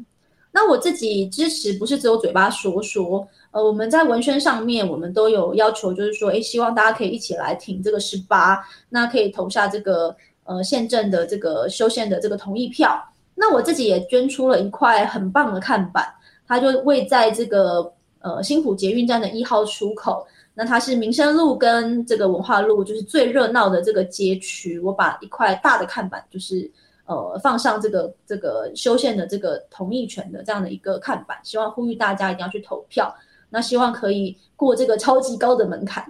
[0.52, 13.02] 那我自己支持不是只有嘴巴说说，呃，我们在文宣上面我们都有要求，就是说，诶，希望大家可以一起来挺这个十八，那可以投下这个呃宪政的这个修宪的这个同意票。
[13.34, 16.06] 那我自己也捐出了一块很棒的看板，
[16.46, 20.26] 它就位在这个呃新浦捷运站的一号出口。
[20.54, 24.78] 那它是民生路跟这个文化路，就是最热闹的这个街区。
[24.78, 26.70] 我把一块大的看板，就是
[27.06, 33.12] 呃放上这个这个修宪的这个同意权的这样的一个看板，希望呼吁大家一定要去投票。
[33.50, 36.04] 那希望可以过这个超级高的门槛。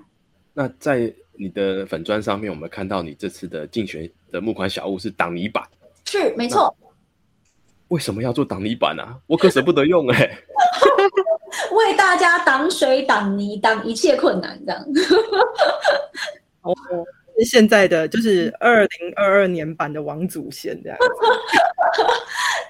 [0.53, 5.65] 那在你的粉砖上面，我们看到你这次的竞选的募款小物是挡泥板，
[6.05, 6.75] 是没错。
[7.89, 9.19] 为什么要做挡泥板啊？
[9.27, 10.39] 我可舍不得用哎。
[11.73, 14.85] 为大家挡水、挡泥、挡一切困难，这样。
[16.63, 16.75] 哦，
[17.45, 20.99] 现在的就是二零二二年版的王祖贤这样。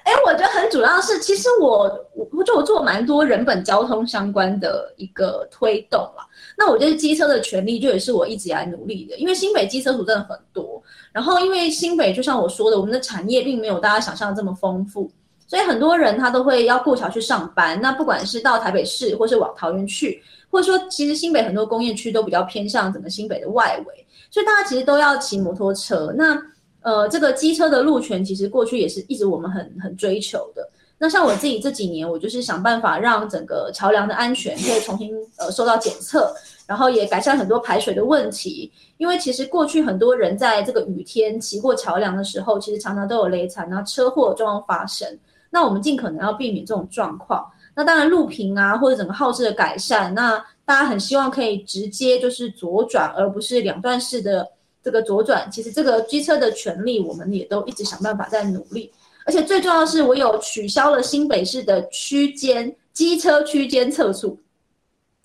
[0.05, 6.23] 哎，我觉得很主要是，其实我我就我做蛮多人本交通相关的一个推动啦。
[6.55, 10.81] 那我觉得机车的权利就也是我一直以来努力的，因为新北机车组真的很多。
[11.11, 15.09] 然后，因为新北就像我说的，我们的产业并没有大家想象的这么丰富。
[15.47, 26.13] 所以很多人他都会要过桥去上班，那不管是到台北市，或是往桃园去，或者说其实新北很多工业区都比较偏向整个新北的外围，所以大家其实都要骑摩托车。
[26.17, 26.41] 那
[26.81, 30.69] 呃，这个机车的路权其实过去也是一直我们很很追求的。
[30.97, 36.33] 那像我自己这几年，我就是想办法让整个桥梁的安全可以重新呃受到检测，
[36.65, 38.71] 然后也改善很多排水的问题。
[38.97, 45.07] 因为其实过去很多人在这个雨天骑过桥梁的时候，其实常常都有雷惨，然后车祸状况发生。
[45.55, 47.49] 那我们尽可能要避免这种状况。
[47.73, 54.45] 那当然，路平啊，或者整个号志的改善，那大家很希望可以直接就是左转，而不是两段式的
[54.83, 55.49] 这个左转。
[55.49, 58.91] 其实这个机车的权利，我们也都一直想办法在努力。
[59.25, 64.37] 而且最重要的是，我有取消了新北市的区间机车区间测速。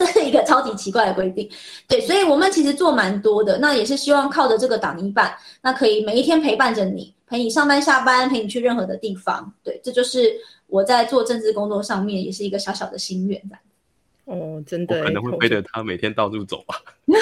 [0.00, 1.46] 这 是一个超级奇怪的规定。
[1.86, 9.52] 对，所以我们其实做蛮多的，那也是希望靠着这个挡一办，那可以每一天陪伴着你，陪你上班下班，陪你去任何的地方。
[9.62, 10.34] 对，这就是
[10.68, 13.38] 我在做政治工作上面也是一个小小的心愿。
[14.24, 16.76] 哦，真的，可能会背着他每天到处走吧。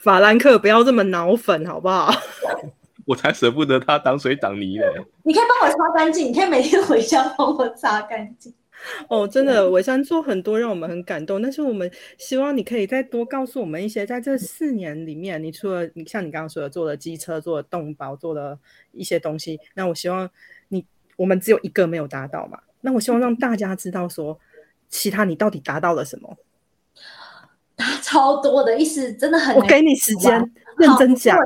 [0.00, 2.12] 法兰克，不要这么脑粉，好不好？
[3.06, 4.84] 我才舍不得他挡水挡泥嘞。
[5.22, 8.52] 你可以帮我擦干净，你可以每天回家帮我擦干净。
[9.08, 11.42] 哦，真的，伟山做很多让我们很感动。
[11.42, 18.58] 但是我们希望你可以再多告诉我们一些，在这四年里面，你除了你像你刚刚说的，做了机车，做了动保，做了
[18.92, 19.58] 一些东西。
[19.74, 20.28] 那我希望
[20.68, 20.84] 你，
[21.16, 22.60] 我们只有一个没有达到嘛？
[22.80, 24.38] 那我希望让大家知道说，
[24.88, 26.36] 其他你到底达到了什么？
[28.02, 29.54] 超多的意思，真的很。
[29.56, 30.32] 我给你时间，
[30.78, 31.36] 认真讲。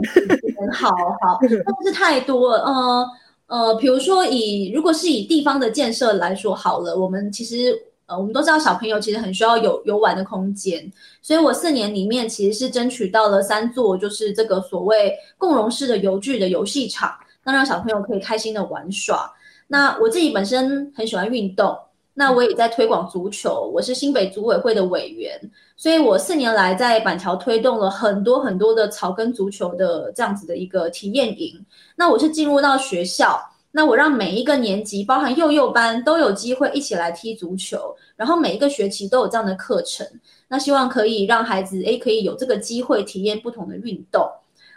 [0.73, 0.91] 好
[1.21, 2.65] 好， 真的是太多了。
[2.65, 3.07] 呃
[3.53, 17.13] 呃，比如说以如果是以地方的建设来说好了，我们其实呃我们都知道小朋友其实很需要有游玩的空间，所以我四年里面其实是争取到了三座，就是这个所谓共融式的游具的游戏场，
[17.45, 19.31] 那让小朋友可以开心的玩耍。
[19.69, 21.77] 那我自己本身很喜欢运动。
[22.15, 25.41] 那我也在推广足球，我是新北组委会的委员，
[25.83, 31.53] 所以我四年来在板桥推动了很多很多的草根足球的这样子的一个体验营。
[31.97, 33.37] 那我是进入到学校，
[33.73, 40.07] 那我让每一个年级，包含幼幼班，都有机会一起来踢足球，然后每一个学期都有这样的课程。
[40.47, 44.25] 那希望可以让孩子诶可以有这个机会体验不同的运动。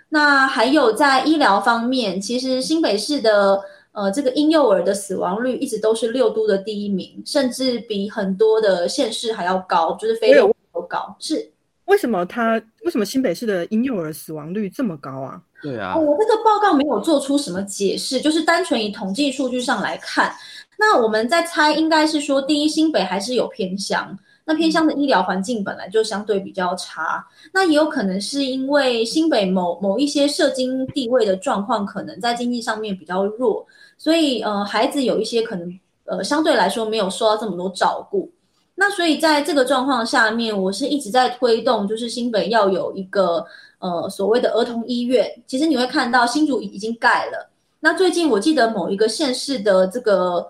[0.09, 3.61] 那还有在医疗方面，其实新北市的。
[3.91, 11.15] 呃，这个婴幼儿的死亡率一直都是六都的第一名，甚至比很多的县市还要高，就是非常高。
[11.19, 11.51] 是
[11.85, 12.25] 为什么？
[12.25, 15.41] 他为什么新北市的婴幼儿死亡率这么高啊？
[15.61, 20.33] 对啊，我这个报告没有做出什么解释，就是单纯以统计数据上来看，
[20.77, 24.17] 那我们在猜，应该是说，第一，新北还是有偏乡。
[24.47, 33.65] 那偏乡的医疗环境本来就相对比较差，那也有可能是因为新北某某一些社经地位的状况，可能在经济上面比较弱，
[33.97, 38.31] 所以呃孩子有一些可能呃相对来说没有受到这么多照顾。
[38.75, 43.45] 那所以在这个状况下面，我是一直在推动，就是新北要有一个
[43.79, 45.27] 呃所谓的儿童医院。
[45.47, 50.47] 其实你会看到新竹已经盖了，那最近我记得某一个县市的这个。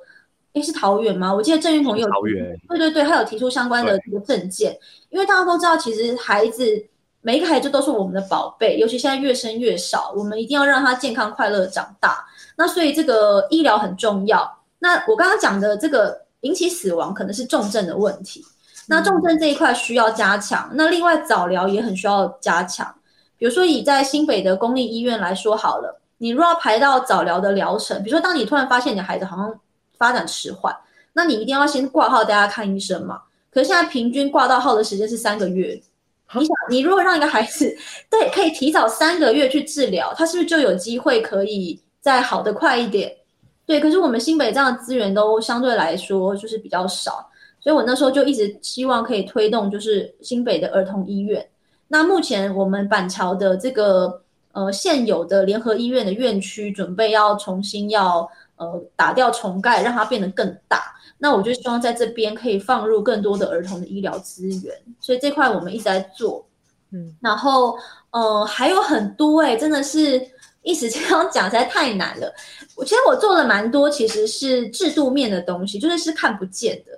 [0.55, 1.33] 诶，是桃园吗？
[1.33, 4.73] 我记得郑云鹏有桃园，对对对，他有提出相关的这个证件，
[5.09, 6.63] 因为大家都知道，其实孩子
[7.19, 12.25] 每一个孩子都是我们的宝贝，尤其现在越生越少，我们一定要让他健康快乐长大。
[12.55, 14.49] 那所以这个医疗很重要。
[14.79, 18.43] 那我刚刚讲的这个引起死亡可能是重症的问题，
[18.87, 20.69] 那重症这一块需要加强。
[20.73, 22.93] 那另外早疗也很需要加强，
[23.37, 29.59] 比如说以在新北的公立医院来说好了，你如果要排到早疗的疗程，比如说当你突然发现你的孩子好像。
[29.97, 30.75] 发展迟缓，
[31.13, 33.21] 那你一定要先挂号，大家看医生嘛。
[33.49, 35.81] 可是现在平均挂到号的时间是三个月。
[36.33, 37.73] 你想，你如果让一个孩子
[38.09, 43.09] 对可以提早三个月去治疗，他是不是就有机会可以再好的快一点？
[43.65, 51.47] 对，可是我们新北这样的资源都相对来说就是比较少，所以我那时候就一直希望可以推动，就是新北的儿童医院。
[51.87, 58.29] 那目前我们板桥的这个呃现有的联合医院的院区，准备要重新要。
[58.57, 60.95] 呃，打掉重盖，让它变得更大。
[61.17, 66.47] 那我就希望在这边可以放入更多的儿童的医疗资源，所以这块我们一直在做。
[66.91, 67.77] 嗯，然后
[68.11, 70.25] 呃还有很多哎，真的是
[70.63, 72.33] 一时这样讲实在太难了。
[72.75, 76.91] 我其实我做了蛮多，其实是制度面的东西，就是是看不见的。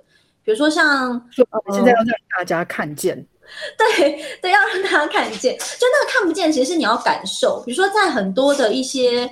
[0.44, 3.16] 比如说像现在要让大家看见，
[3.76, 7.62] 对对，要让大家看见，就那个看不见，其实是你要感受。
[7.64, 9.30] 比如说在很多的一些。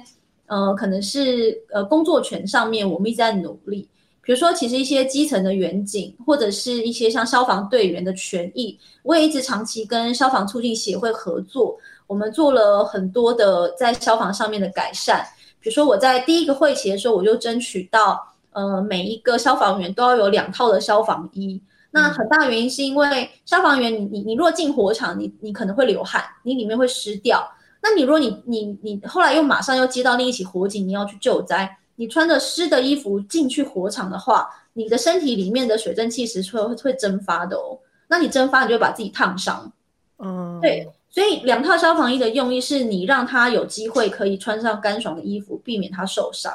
[0.49, 3.89] 呃，可能是呃工作权上面，我们一直在努力。
[4.23, 11.77] 比如说，其实一些基层的远景，或者是一些像消防队员的权益，我也一直长期跟消防促进协会合作。
[12.07, 15.27] 我们做了很多的在消防上面的改善。
[15.67, 21.61] 比如说，我在第一个会期的时候，我就争取到，呃，每一个消防员都要有两套的消防衣。
[21.91, 27.45] 那很大原因是因为消防员，你你你若进火场，你你可能会流汗，你里面会湿掉。
[27.83, 37.77] 那你如果你你你后来又马上又接到另一起火警，你要去救灾，你穿着湿的衣服进去火场的话，你的身体里面的水蒸气是会会蒸发的哦。
[38.07, 39.73] 那你蒸发，你就把自己烫伤。
[40.19, 40.89] 嗯，对。
[41.17, 46.53] 所以两套消防衣的用意是你让他有机会可以穿上干爽的衣服，避免他受伤。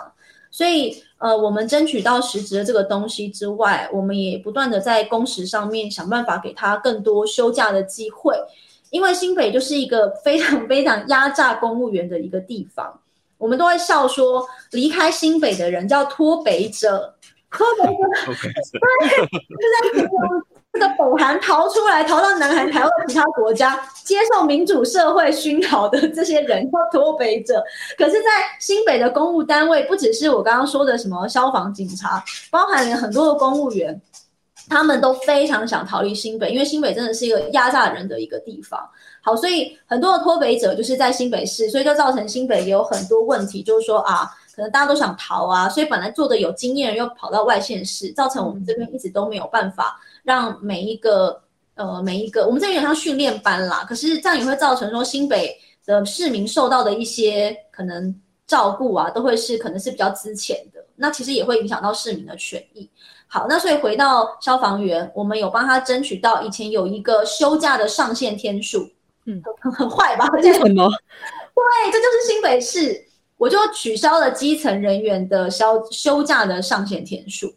[0.52, 8.36] 所以呃，我们争取到实质的这个东西之外，我们也不断的在工时上面想办法给他更多休假的机会。
[8.92, 13.00] 因为新北就是一个非常非常压榨公务员的一个地方，
[13.40, 17.16] 我们都会笑说，离开新北的人叫脱北者，
[17.50, 17.96] 脱北者，
[18.38, 19.10] 对，
[19.50, 20.44] 就在形容
[20.74, 27.62] 这个北韩逃出来，逃到南韩、台湾其他国家，接受民主社会熏陶的这些人叫脱北者。
[27.98, 34.02] 可是，在新北的公务单位，不只是我刚刚说的什么消防、警察，包含了很多的公务员，
[34.70, 38.80] 他们都非常想逃离新北，因为新北真的是一个压榨人的一个地方。
[39.22, 50.00] 好，所以很多的脱北者就是在新北市，所以就造成新北也有很多问题，就是说啊，可能大家都想逃啊，所以本来做的有经验又跑到外县市，造成我们这边一直都没有办法。
[50.24, 51.42] 让每一个
[51.76, 53.86] 呃每一个，我们这有点像训练班啦。
[53.88, 58.14] 可是这样也会造成说新北的市民受到的一些可能
[58.46, 60.84] 照顾啊，都会是可能是比较资浅的。
[60.96, 62.90] 那其实也会影响到市民的权益。
[63.26, 68.88] 好，那所以回到消防员，我们有帮他争取到以前有一个休假的上限天数。
[69.26, 70.28] 嗯，很很坏吧？
[70.42, 70.90] 这什么？
[71.56, 73.06] 对，这就是新北市，
[73.38, 77.54] 我就取消了基层人员的休休假的上限天数。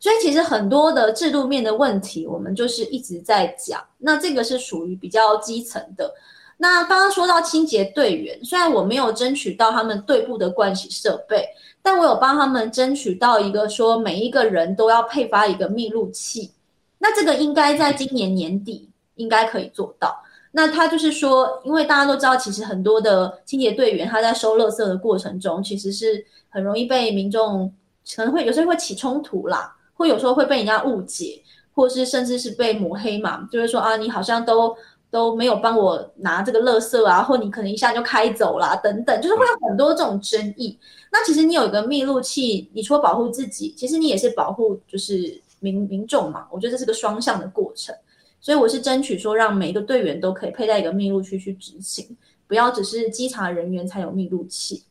[0.00, 3.80] 所以其实很多的制度面的问题，我们就是一直在讲。
[3.98, 6.12] 那这个是属于比较基层的。
[6.56, 11.46] 那刚刚说到清洁队员，虽然我没有争取到他们队部的盥洗设备，
[11.82, 16.50] 但我有帮他们争取到一个说每一个人都要配发一个密录器。
[16.98, 20.22] 那这个应该在今年年底应该可以做到。
[20.52, 27.72] 那他就是说，因为大家都知道，其实很多的清洁队员他在收垃圾的过程中，其实是很容易被民众
[28.16, 29.76] 可能会有时候会起冲突啦。
[30.00, 31.42] 会有时候会被人家误解，
[31.74, 34.74] 或是甚至是被抹黑嘛，就是说啊，你好像都
[35.10, 40.78] 都没有帮我拿这个垃圾啊，或你可能一下就开走啦，等等，就是会有很多这种争议。
[41.12, 46.46] 那其实你有一个密录器，你除了保护自己，其实你也是保护就是民民众嘛。
[46.50, 47.94] 我觉得这是个双向的过程，
[48.40, 52.16] 所以我是争取说，让每一个队员都可以佩戴一个密录器去执行，
[52.48, 54.82] 不要只是稽查人员才有密录器。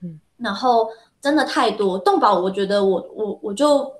[0.00, 0.88] 嗯，然后
[1.20, 3.92] 真的太多动保，我觉得我我我就。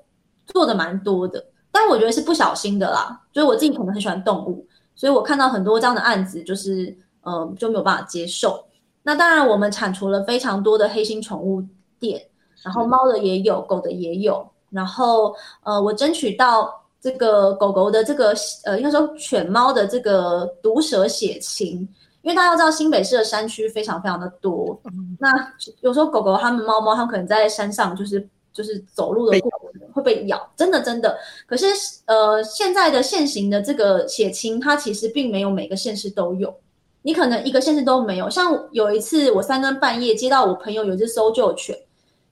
[0.47, 3.21] 做的蛮多的，但我觉得是不小心的啦。
[3.33, 4.65] 就是我自己可能很喜欢动物，
[4.95, 8.63] 所以我看到很多这样的案子，就是呃就没有办法接受。
[9.03, 11.63] 那当然，我们铲除了非常多的黑心宠物
[11.99, 12.25] 店，
[12.63, 14.47] 然后猫的也有，狗的也有。
[14.69, 18.33] 然后呃，我争取到这个狗狗的这个
[18.63, 21.79] 呃，应该说犬猫的这个毒蛇血清，
[22.21, 24.79] 因为大家要知道新北市的山区非常非常的多。
[25.19, 28.27] 那有时候狗狗它们、猫猫它们可能在山上就是。
[28.55, 31.17] 就是走路的过程会被咬，真的真的。
[31.45, 31.67] 可是
[32.05, 36.55] 呃，现在的现行的这个血清，它其实并没有每个县市都有。
[37.01, 38.29] 你可能一个县市都没有。
[38.29, 41.77] 像有一次，我三更半夜接到我朋友有一只搜救犬，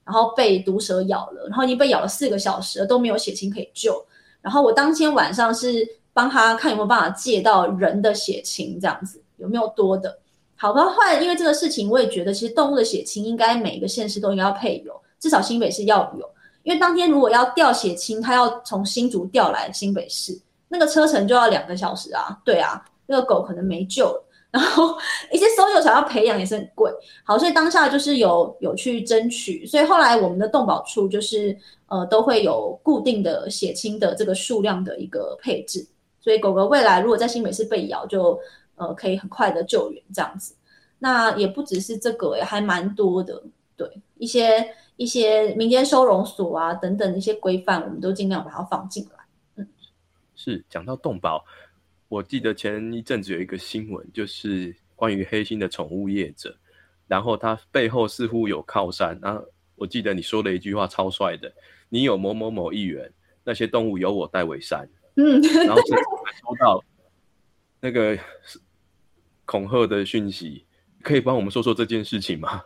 [0.02, 4.02] 然后被毒蛇咬了，然后已经被咬了四个小时了，都没有血清可以救。
[4.40, 10.18] 然后我当天晚上是帮他看有没有办法借到人的血清，这样子有没有多的。
[10.56, 15.00] 好吧，后来因为这个事情，我也觉得其实动物的血清应该每一个县市都应该要配有。
[15.24, 16.30] 至少新北市要有，
[16.64, 22.38] 因为当天如果要调血清，他要从新竹调来新北市，那个车程就要两个小时啊。
[22.44, 24.22] 对啊，那个狗可能没救了。
[24.50, 24.94] 然后
[25.32, 26.92] 一些搜救想要培养也是很贵。
[27.24, 31.56] 好，所以当下就是有有去争取，所以后来我们的动保处就是
[31.86, 35.88] 呃都会有固定的血清的这个数量的一个配置，
[36.20, 38.38] 所以狗狗未来如果在新北市被咬，就
[38.76, 40.54] 呃可以很快的救援这样子。
[40.98, 43.42] 那也不只是这个，也还蛮多的，
[43.74, 44.68] 对一些。
[44.96, 49.24] 一些民间收容所啊等等的一些规范，我们都尽量把它放进来。
[49.56, 49.68] 嗯，
[50.34, 51.44] 是讲到动保，
[52.08, 56.56] 我记得前一阵子有一个新闻，就是关于黑心的宠物业者，
[57.08, 59.18] 然后他背后似乎有靠山。
[59.20, 61.52] 然后我记得你说的一句话超帅的
[61.90, 66.84] ：“你有某某某议员，那些动物由我代为山。”嗯，然后还收到
[67.80, 68.18] 那个
[69.44, 70.64] 恐吓的讯息，
[71.02, 72.62] 可以帮我们说说这件事情吗？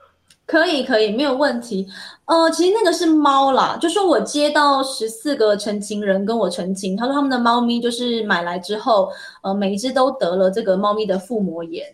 [0.49, 1.87] 可以，可以，没有问题。
[2.25, 9.11] 呃，其实那个是猫啦，就说我接到十四个成情人跟我澄清，他说他们的猫咪就是买来之后，
[9.43, 11.85] 呃，每一只都得了这个猫咪的腹膜炎。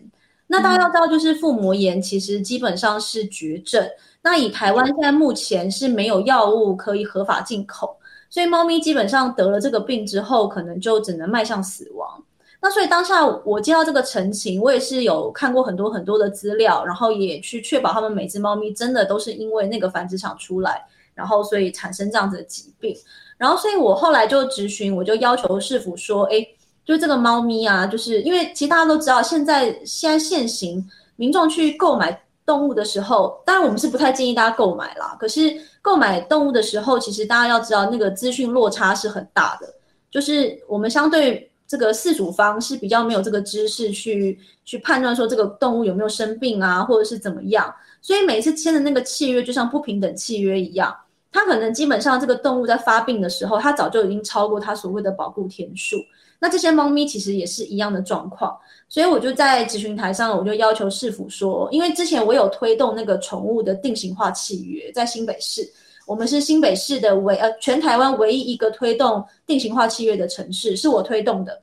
[0.47, 3.85] 那大家要知道，就是腹膜炎其实基本上是绝症。
[4.21, 7.97] 那以台湾现在目前是没有药物可以合法进口，
[8.29, 12.23] 所以猫咪基本上得了这个病之后，可能就只能迈向死亡。
[12.65, 22.97] 那所以当下我接到这个陈情，我也是有看过很多很多的资料，然后也去确保他们每只猫咪真的都是因为那个繁殖场出来，然后所以产生这样子的疾病。
[23.37, 26.43] 然后所以我后来就咨询，我就要求市府说，哎，
[26.83, 30.83] 就这个猫咪啊，就是因为其实大家都知道，现在现在现行
[31.17, 35.15] 民众去购买动物的时候，当然我们是不太建议大家购买啦。
[35.19, 39.71] 可是购买动物的时候，其实大家要知道那个资讯落差是很大的，
[40.09, 41.47] 就是我们相对。
[41.67, 50.95] 这个饲主方是比较没有这个知识去去判断说这个动物有没有生病啊，或者是怎么样，所以每次签的那个契约就像不平等契约一样，
[51.31, 55.97] 它可能基本上这个动物在发病的时候，它早就已经超过它所谓的保护天数，
[56.39, 58.55] 那这些猫咪其实也是一样的状况，
[58.87, 65.67] 所以我就在咨询台上，我就要求市府说，因为之前我有推动那个宠物的定型化契约，在新北市，
[66.05, 71.61] 我们是新北市的唯呃全台湾唯一一个推动定型化契约的城市，是我推动的。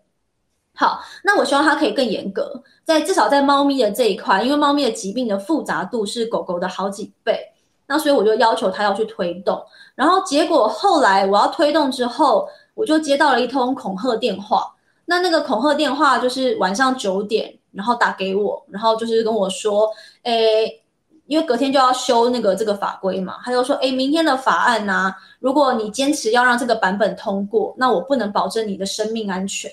[0.74, 7.38] 好，那我希望它可以更严格，在至少在猫咪的这一块，因为猫咪的疾病的复杂度是狗狗的好几倍，
[7.86, 9.62] 那所以我就要求他要去推动，
[9.94, 12.48] 然后结果后来我要推动之后。
[12.74, 14.74] 我就接到了一通恐吓电话，
[15.04, 19.90] 那那个恐吓电话就是晚上九点，然后打给我，然后就是跟我说，
[20.22, 20.81] 诶，
[21.26, 29.70] 因为隔天就要修那个这个法规嘛，他就说，诶，明天的法案呢，如果你坚持要让这个版本通过，那我不能保证你的生命安全。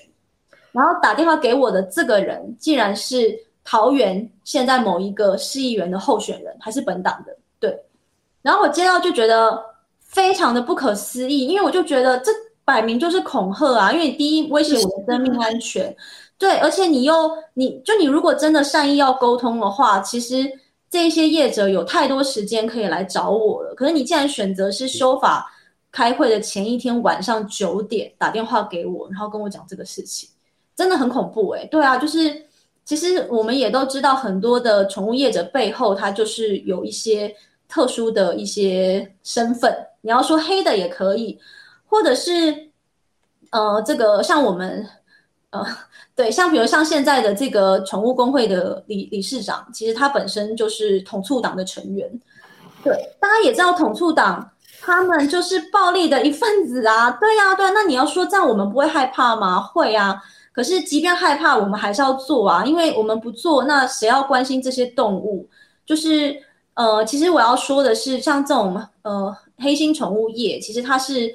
[0.72, 7.76] 然后打电话给我的这个人，竟然是桃园现在某一个市议员的候选人，还是本党的，对。
[8.42, 9.62] 然后我接到就觉得
[10.00, 12.30] 非常的不可思议，因为我就觉得这。
[12.62, 13.90] 摆明就是恐吓啊！
[13.90, 15.92] 因为你第一威胁我的生命安全，
[16.38, 20.48] 对，而且你又你就你如果真的善意要沟通的话，其实
[20.90, 23.74] 这些业者有太多时间可以来找我了。
[23.74, 25.50] 可是你既然选择是修法
[25.92, 30.28] 开会的前一天晚上九点打电话给我，然后跟我讲这个事情，
[30.74, 31.64] 真的很恐怖哎！
[31.66, 32.44] 对啊，就是
[32.84, 37.34] 其实我们也都知道，很多的宠物业者背后他就是有一些
[37.68, 41.38] 特殊的一些身份，你要说黑的也可以。
[41.86, 42.70] 或者是，
[43.50, 44.88] 呃，这个像我们，
[45.50, 45.66] 呃，
[46.14, 52.08] 对，像比如像现在的这个宠物工会的理理事长，其实他本身就是统促党的成员。
[52.84, 54.48] 对，大家也知道统促党
[54.80, 57.10] 他们就是暴力的一份子啊。
[57.20, 59.60] 对呀，对，那你要说这样我们不会害怕吗？
[59.60, 60.22] 会啊。
[60.52, 65.48] 可是即便害怕，我们还是要做啊，因为我们不做，那谁要关心这些动物？
[65.84, 66.40] 就是，
[66.74, 71.34] 呃，其实我要说的是，像这种呃黑心宠物业，其实它是。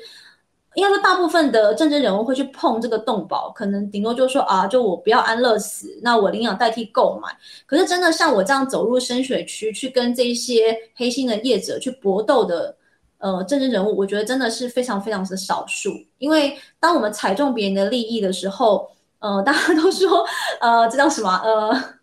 [0.75, 7.29] 应该说，大部分的政治人物会去碰这个动保，可能顶多就说啊，就我不要安乐死，那我领养代替购买。
[7.65, 12.75] 可是真的像我这样走入深水区去跟这些黑心的业者去搏斗的，
[13.19, 15.91] 呃，政治人物，我觉得真的是非常非常的少数。
[16.17, 20.25] 因为当我们踩中别人的利益的时候，呃，大家都说，
[20.59, 21.41] 呃，这叫什么？
[21.43, 21.94] 呃。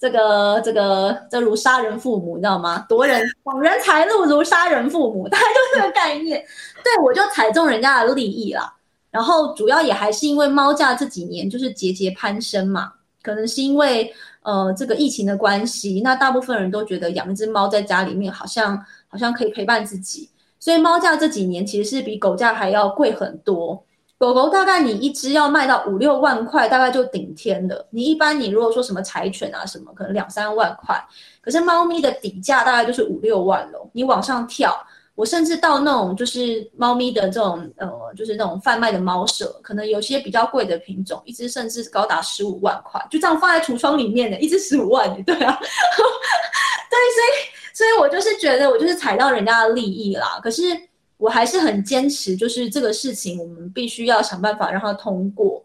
[0.00, 2.86] 这个这个这如杀人父母，你知道吗？
[2.88, 6.42] 夺人抢人财路如杀人父母，大概就这个概念。
[6.82, 8.72] 对我就踩中人家的利益了。
[9.10, 12.92] 然后主要也还是因为猫价这几年就是节节攀升嘛，
[13.22, 14.10] 可能是因为
[14.42, 23.84] 呃这个疫情的关系，那大部分人都觉得养一只猫在家里面好像好像可以陪伴自己，所以猫价这几年其实是比狗价还要贵很多。
[24.20, 27.88] 狗狗大概你一只要卖到五六万块，大概就顶天了。
[27.88, 31.02] 你一般你如果说什么柴犬啊什么，可能两三万块。
[31.40, 33.90] 可是猫咪的底价大概就是五六万了。
[33.94, 34.76] 你往上跳，
[35.14, 50.38] 我甚至到那种就是猫咪的这种呃，就是那种贩卖的猫舍，可能有些比较贵的品种，一只甚至高达十五万块，就这样放在橱窗里面的，一只十五万，对啊， 对，所以所以我就是觉得我就是踩到人家的利益啦。
[50.42, 50.89] 可是。
[51.20, 55.62] 我还是很坚持，就是这个事情，我们必须要想办法让它通过。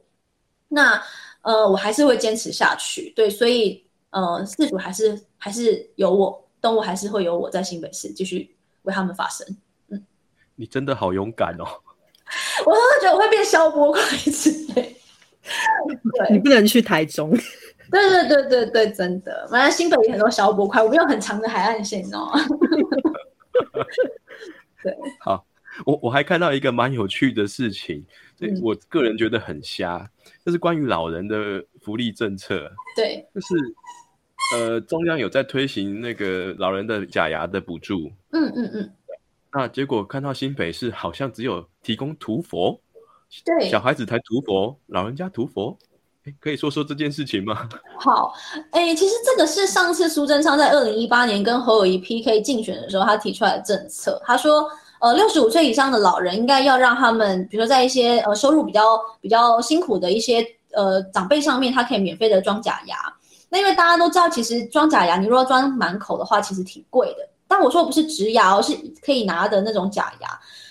[0.67, 1.01] 那
[1.41, 3.13] 呃，我还是会坚持下去。
[3.15, 9.47] 对，所以呃，事主还是还是有我，动物还是会有我在新北市继续为他们发声。
[9.89, 10.05] 嗯，
[10.55, 11.63] 你真的好勇敢哦！
[12.65, 14.97] 我真的觉得我会变消波块之类。
[16.17, 17.29] 对， 你不能去台中。
[17.91, 22.29] 对对对对对，真的，反正新北有很多消波块，我们有很长的海岸线哦。
[24.86, 25.43] 对，好，
[25.83, 28.05] 我我还看到一个蛮有趣的事情，
[28.38, 30.07] 这我个人觉得很瞎，
[30.45, 32.71] 就是关于老人的福利政策。
[32.95, 33.55] 对，就是
[34.53, 38.11] 呃，中央有在推行那个老人的假牙的补助。
[38.29, 38.93] 嗯嗯嗯。
[39.51, 42.79] 那结果看到新北市好像只有提供涂佛，
[43.43, 45.75] 对，小孩子才涂佛，老人家涂佛，
[46.39, 47.67] 可以说说这件事情吗？
[47.99, 48.34] 好，
[48.71, 54.21] 哎，其实这个是上次苏贞昌在二零一八年跟侯友谊 PK 竞选的时候，他提出来的政策。
[54.26, 54.67] 他说，
[54.99, 62.95] 呃，六十五岁以上的老人应该要让他们，比如说在一些呃收入比较比较辛苦的一些呃长辈上面，他可以免费的装假牙。
[63.49, 67.30] 那因为大家都知道，其实装假牙，你如果装满口的话，其实挺贵的。
[67.47, 70.28] 但我说不是植牙，而是可以拿的那种假牙。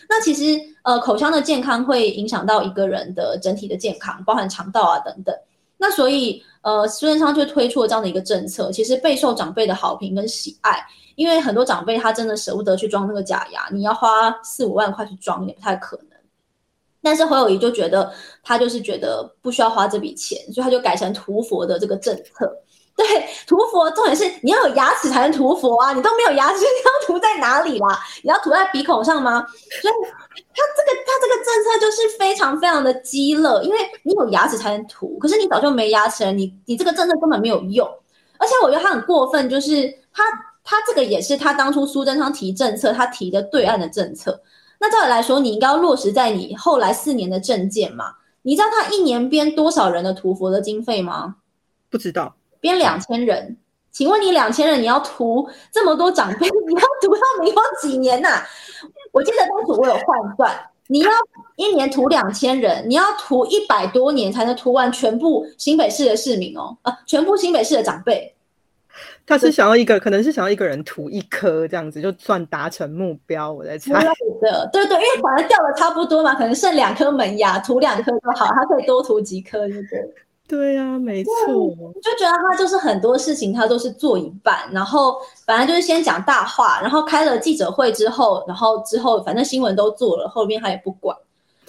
[0.09, 5.35] 那其实呃口腔的健康会影响到一个人的整体的健康，包含肠道啊等等。
[5.77, 10.79] 那所以，呃，苏贞昌就推出了这样的一个政策，其实备受长辈的好评跟喜爱，
[11.17, 16.07] 因为很多长辈他真的舍不得去装那个假牙，你要花四五万块去装也不太可能。
[17.03, 18.11] 但是侯友谊就觉得
[18.43, 22.57] 他就是觉得不需要花这笔钱，所以他就改成涂佛的这个政策。
[22.97, 23.07] 对，
[23.47, 27.99] 涂佛重点是你要有牙齿才能涂佛啊，你都没有牙齿， 你要涂在哪里啦？
[28.23, 29.45] 你要涂在鼻孔上吗？
[29.83, 29.95] 所以。
[30.57, 37.87] 他这个他这个政策就是非常非常的鸡肋，因为你有牙齿才能涂，可是你早就没牙齿了，你你这个政策根本没有用。
[38.39, 40.25] 而且我觉得他很过分，就是他
[40.65, 44.41] 他这个也是他当初苏贞昌提政策，他提的对岸的政策。
[44.81, 48.15] 那照理来说，你应该要落实在你后来四年的政见嘛？
[48.43, 51.37] 你知道他一年编多少人的涂佛的经费吗？
[51.91, 52.35] 不知道，
[52.65, 53.59] 编两千人。
[53.93, 58.43] 请问你两千人，你要涂这么多长辈， 你要涂到民国几年呐？
[59.13, 60.51] 我记得当时我有换算，
[60.87, 61.11] 你要
[61.57, 68.35] 一年涂两千人，你要涂一百多年才能涂完全部新北市的市民哦，啊，全部新北市的长辈。
[69.27, 73.53] 他是想要一个，可能是想要一个人涂一颗这样子，就算达成目标。
[73.53, 73.93] 我在猜
[74.41, 80.15] 的，对对，因为反正掉的差不多嘛，可能剩两颗门牙，涂两颗就好，他可以多涂几颗，对不对？
[80.47, 81.33] 对呀，没错，
[82.03, 85.17] 就觉得他就是很多事情他都是做一半，然后
[85.47, 91.17] 反正就是先讲大话，然后开了记者会之后，然后之后反正新闻都做了，后面他也不管。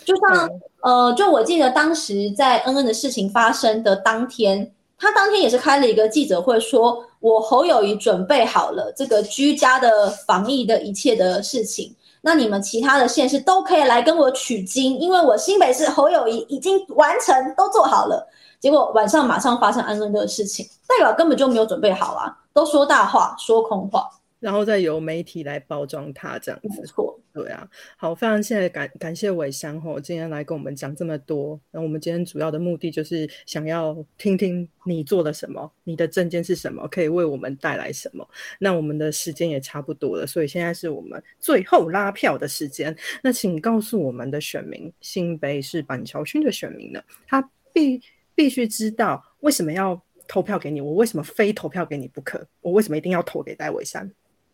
[0.04, 0.50] 就像
[0.82, 4.70] 呃，就我记得当时在恩恩的事情发生的当天，
[5.00, 18.28] 他当天也是开了一个记者会，说我侯友谊准备好了这个居家的防疫的一切的事情，那你们其他的县市都可以来跟我取经，因为我新北市侯友谊已经完成都做好了。
[18.66, 24.10] 结果晚上马上发生安乐的事情，代表根本就没有准备好啊，都说大话，说空话，
[24.40, 26.82] 然后再由媒体来包装他这样子。
[26.88, 27.70] 错，对啊。
[27.96, 31.60] 好，非常谢谢感感谢伟山吼，今天来跟我们讲这么多。
[31.70, 38.28] 那我们今天主要的目的就是想要听听你做了什么，你的证件是什么，可以为我们带来什么。
[38.58, 42.98] 那我们的时间也差不多了，所以现在是我们最后拉票的时间。
[43.22, 48.02] 那请告诉我们的选民，新北市板桥区的选民呢，他必。
[48.36, 52.46] 必须知道为什么要投票给你，我为什么非投票给你不可？
[52.62, 54.12] 我为什么一定要投给戴伟山？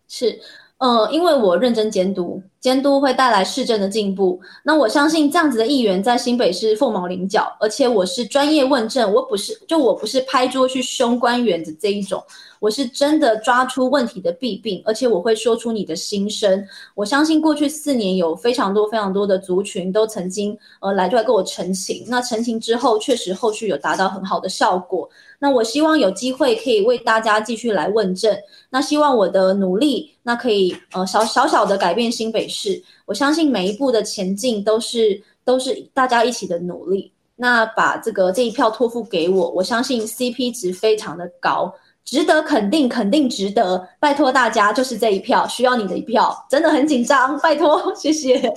[0.07, 0.39] 是，
[0.81, 4.41] 呃，因为我认真监督，监督会带来市政的进步。
[4.63, 12.23] 那我相信这样子的议员在新北是凤毛麟角，而且我是专业问政，我不是就我不是拍桌去凶官员的这一种。
[12.59, 16.63] 我是真的抓出问题的弊病，而且我会说出你的心声。
[16.95, 25.07] 我相信过去四年有非常多非常多的族群都曾经呃来出来跟我澄清，那澄清之后确实后续有达到很好的效果。
[25.37, 28.35] 那我希望有机会可以为大家继续来问政。
[28.69, 32.81] 那希望我的努力那可以呃小小小的改变新北市。
[33.05, 37.11] 我相信每一步的前进都是都是大家一起的努力。
[37.35, 41.73] 那把这个这一票托付给我，我相信 CP 值非常的高。
[42.03, 43.87] 值得肯定，肯定值得。
[43.99, 48.51] 拜托大家，就是这一票，需要你的一票，真的很紧张，拜托，谢谢。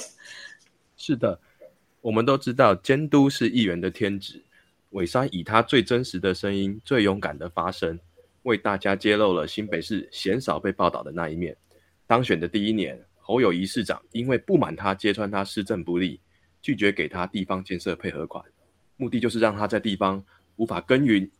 [0.97, 1.39] 是的，
[2.01, 4.43] 我们都知道监督是议员的天职。
[4.91, 7.99] 伟山以他最真实的声音、最勇敢的发声，
[8.45, 11.55] 为大家揭露了新北市鲜少被报道的那一面。
[12.07, 16.21] 当选的第一年，侯友谊市长因为不满他揭穿他施政不力，
[16.63, 18.45] 拒绝给他地方建设配合款，
[18.97, 20.25] 目的就是让他在地方
[20.57, 21.31] 无法耕耘。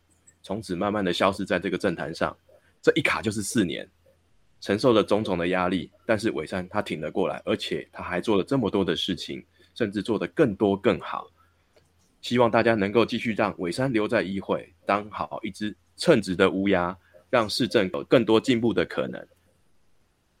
[0.41, 2.35] 从此慢慢的消失在这个政坛上，
[2.81, 3.87] 这一卡就是四年，
[4.59, 11.27] 承受了种种的压力，但是伟山他挺了过来，而且他还做了这么多的事情，甚至做得更多更好。
[12.21, 16.97] 希望大家能够继续让伟山留在议会，当好一只称职的乌鸦，
[17.29, 19.27] 让市政有更多进步的可能。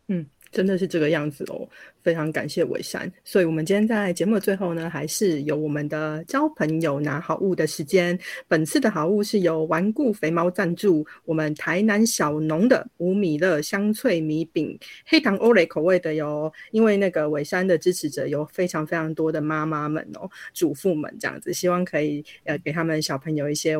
[0.07, 0.25] 嗯。
[0.51, 1.67] 真的是这个样子哦，
[2.01, 3.11] 非常感谢伟山。
[3.25, 8.17] 所以，我们今天在节目的最后呢，还是有我们的交朋友拿好物的时间。
[8.47, 16.49] 本次的好物是由顽固肥猫赞助，我们台南小农的五米乐香脆米饼，黑糖欧蕾口味的哟。
[16.71, 23.75] 因为那个伟山的支持者有非常非常多的妈妈们哦，主妇们这样子，希望可以呃给他们小朋友一些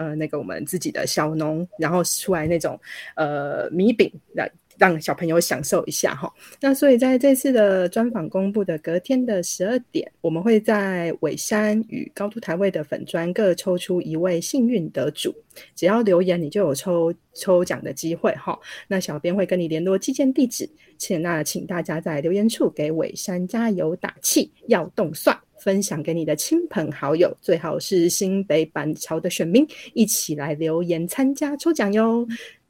[0.00, 2.80] 呃那个我们自己的小农，然后出来那种
[3.16, 4.50] 呃米饼来。
[4.78, 15.34] 让小朋友享受一下哈，那所以在这次的专访公布的隔天的十二点，我们会在尾山与高都台位的粉砖各抽出一位幸运得主，
[15.76, 18.58] 只要留言你就有抽抽奖的机会哈。
[18.88, 32.26] 那小编会跟你联络寄件地址，请那请大家在留言处给尾山加油打气，要动算，分享给你的亲朋好友，最好是新北板桥的选民，一起来留言参加抽奖哟。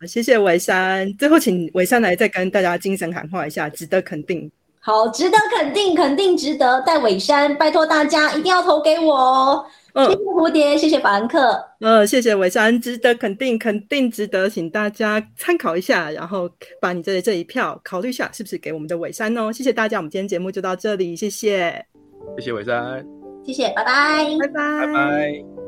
[0.07, 4.51] 谢谢伟山，最后请伟山来再跟大家精神喊话一下，值得肯定。
[4.83, 6.81] 好，值得肯定，肯定值得。
[6.87, 9.67] 戴伟山，拜托大家一定要投给我哦。
[9.95, 11.63] 谢谢蝴蝶，谢谢法兰克。
[11.81, 16.49] 嗯，谢谢伟山，值得肯定，肯定值得，请大家参考一下，然后
[16.81, 19.53] 把你这这一票考虑一下，是不是给我们的伟山哦？
[19.53, 21.90] 谢谢大家，我们今天节目就到这里，谢谢。
[22.37, 23.05] 谢谢伟山，
[23.45, 25.60] 谢谢，拜拜，拜拜，拜拜。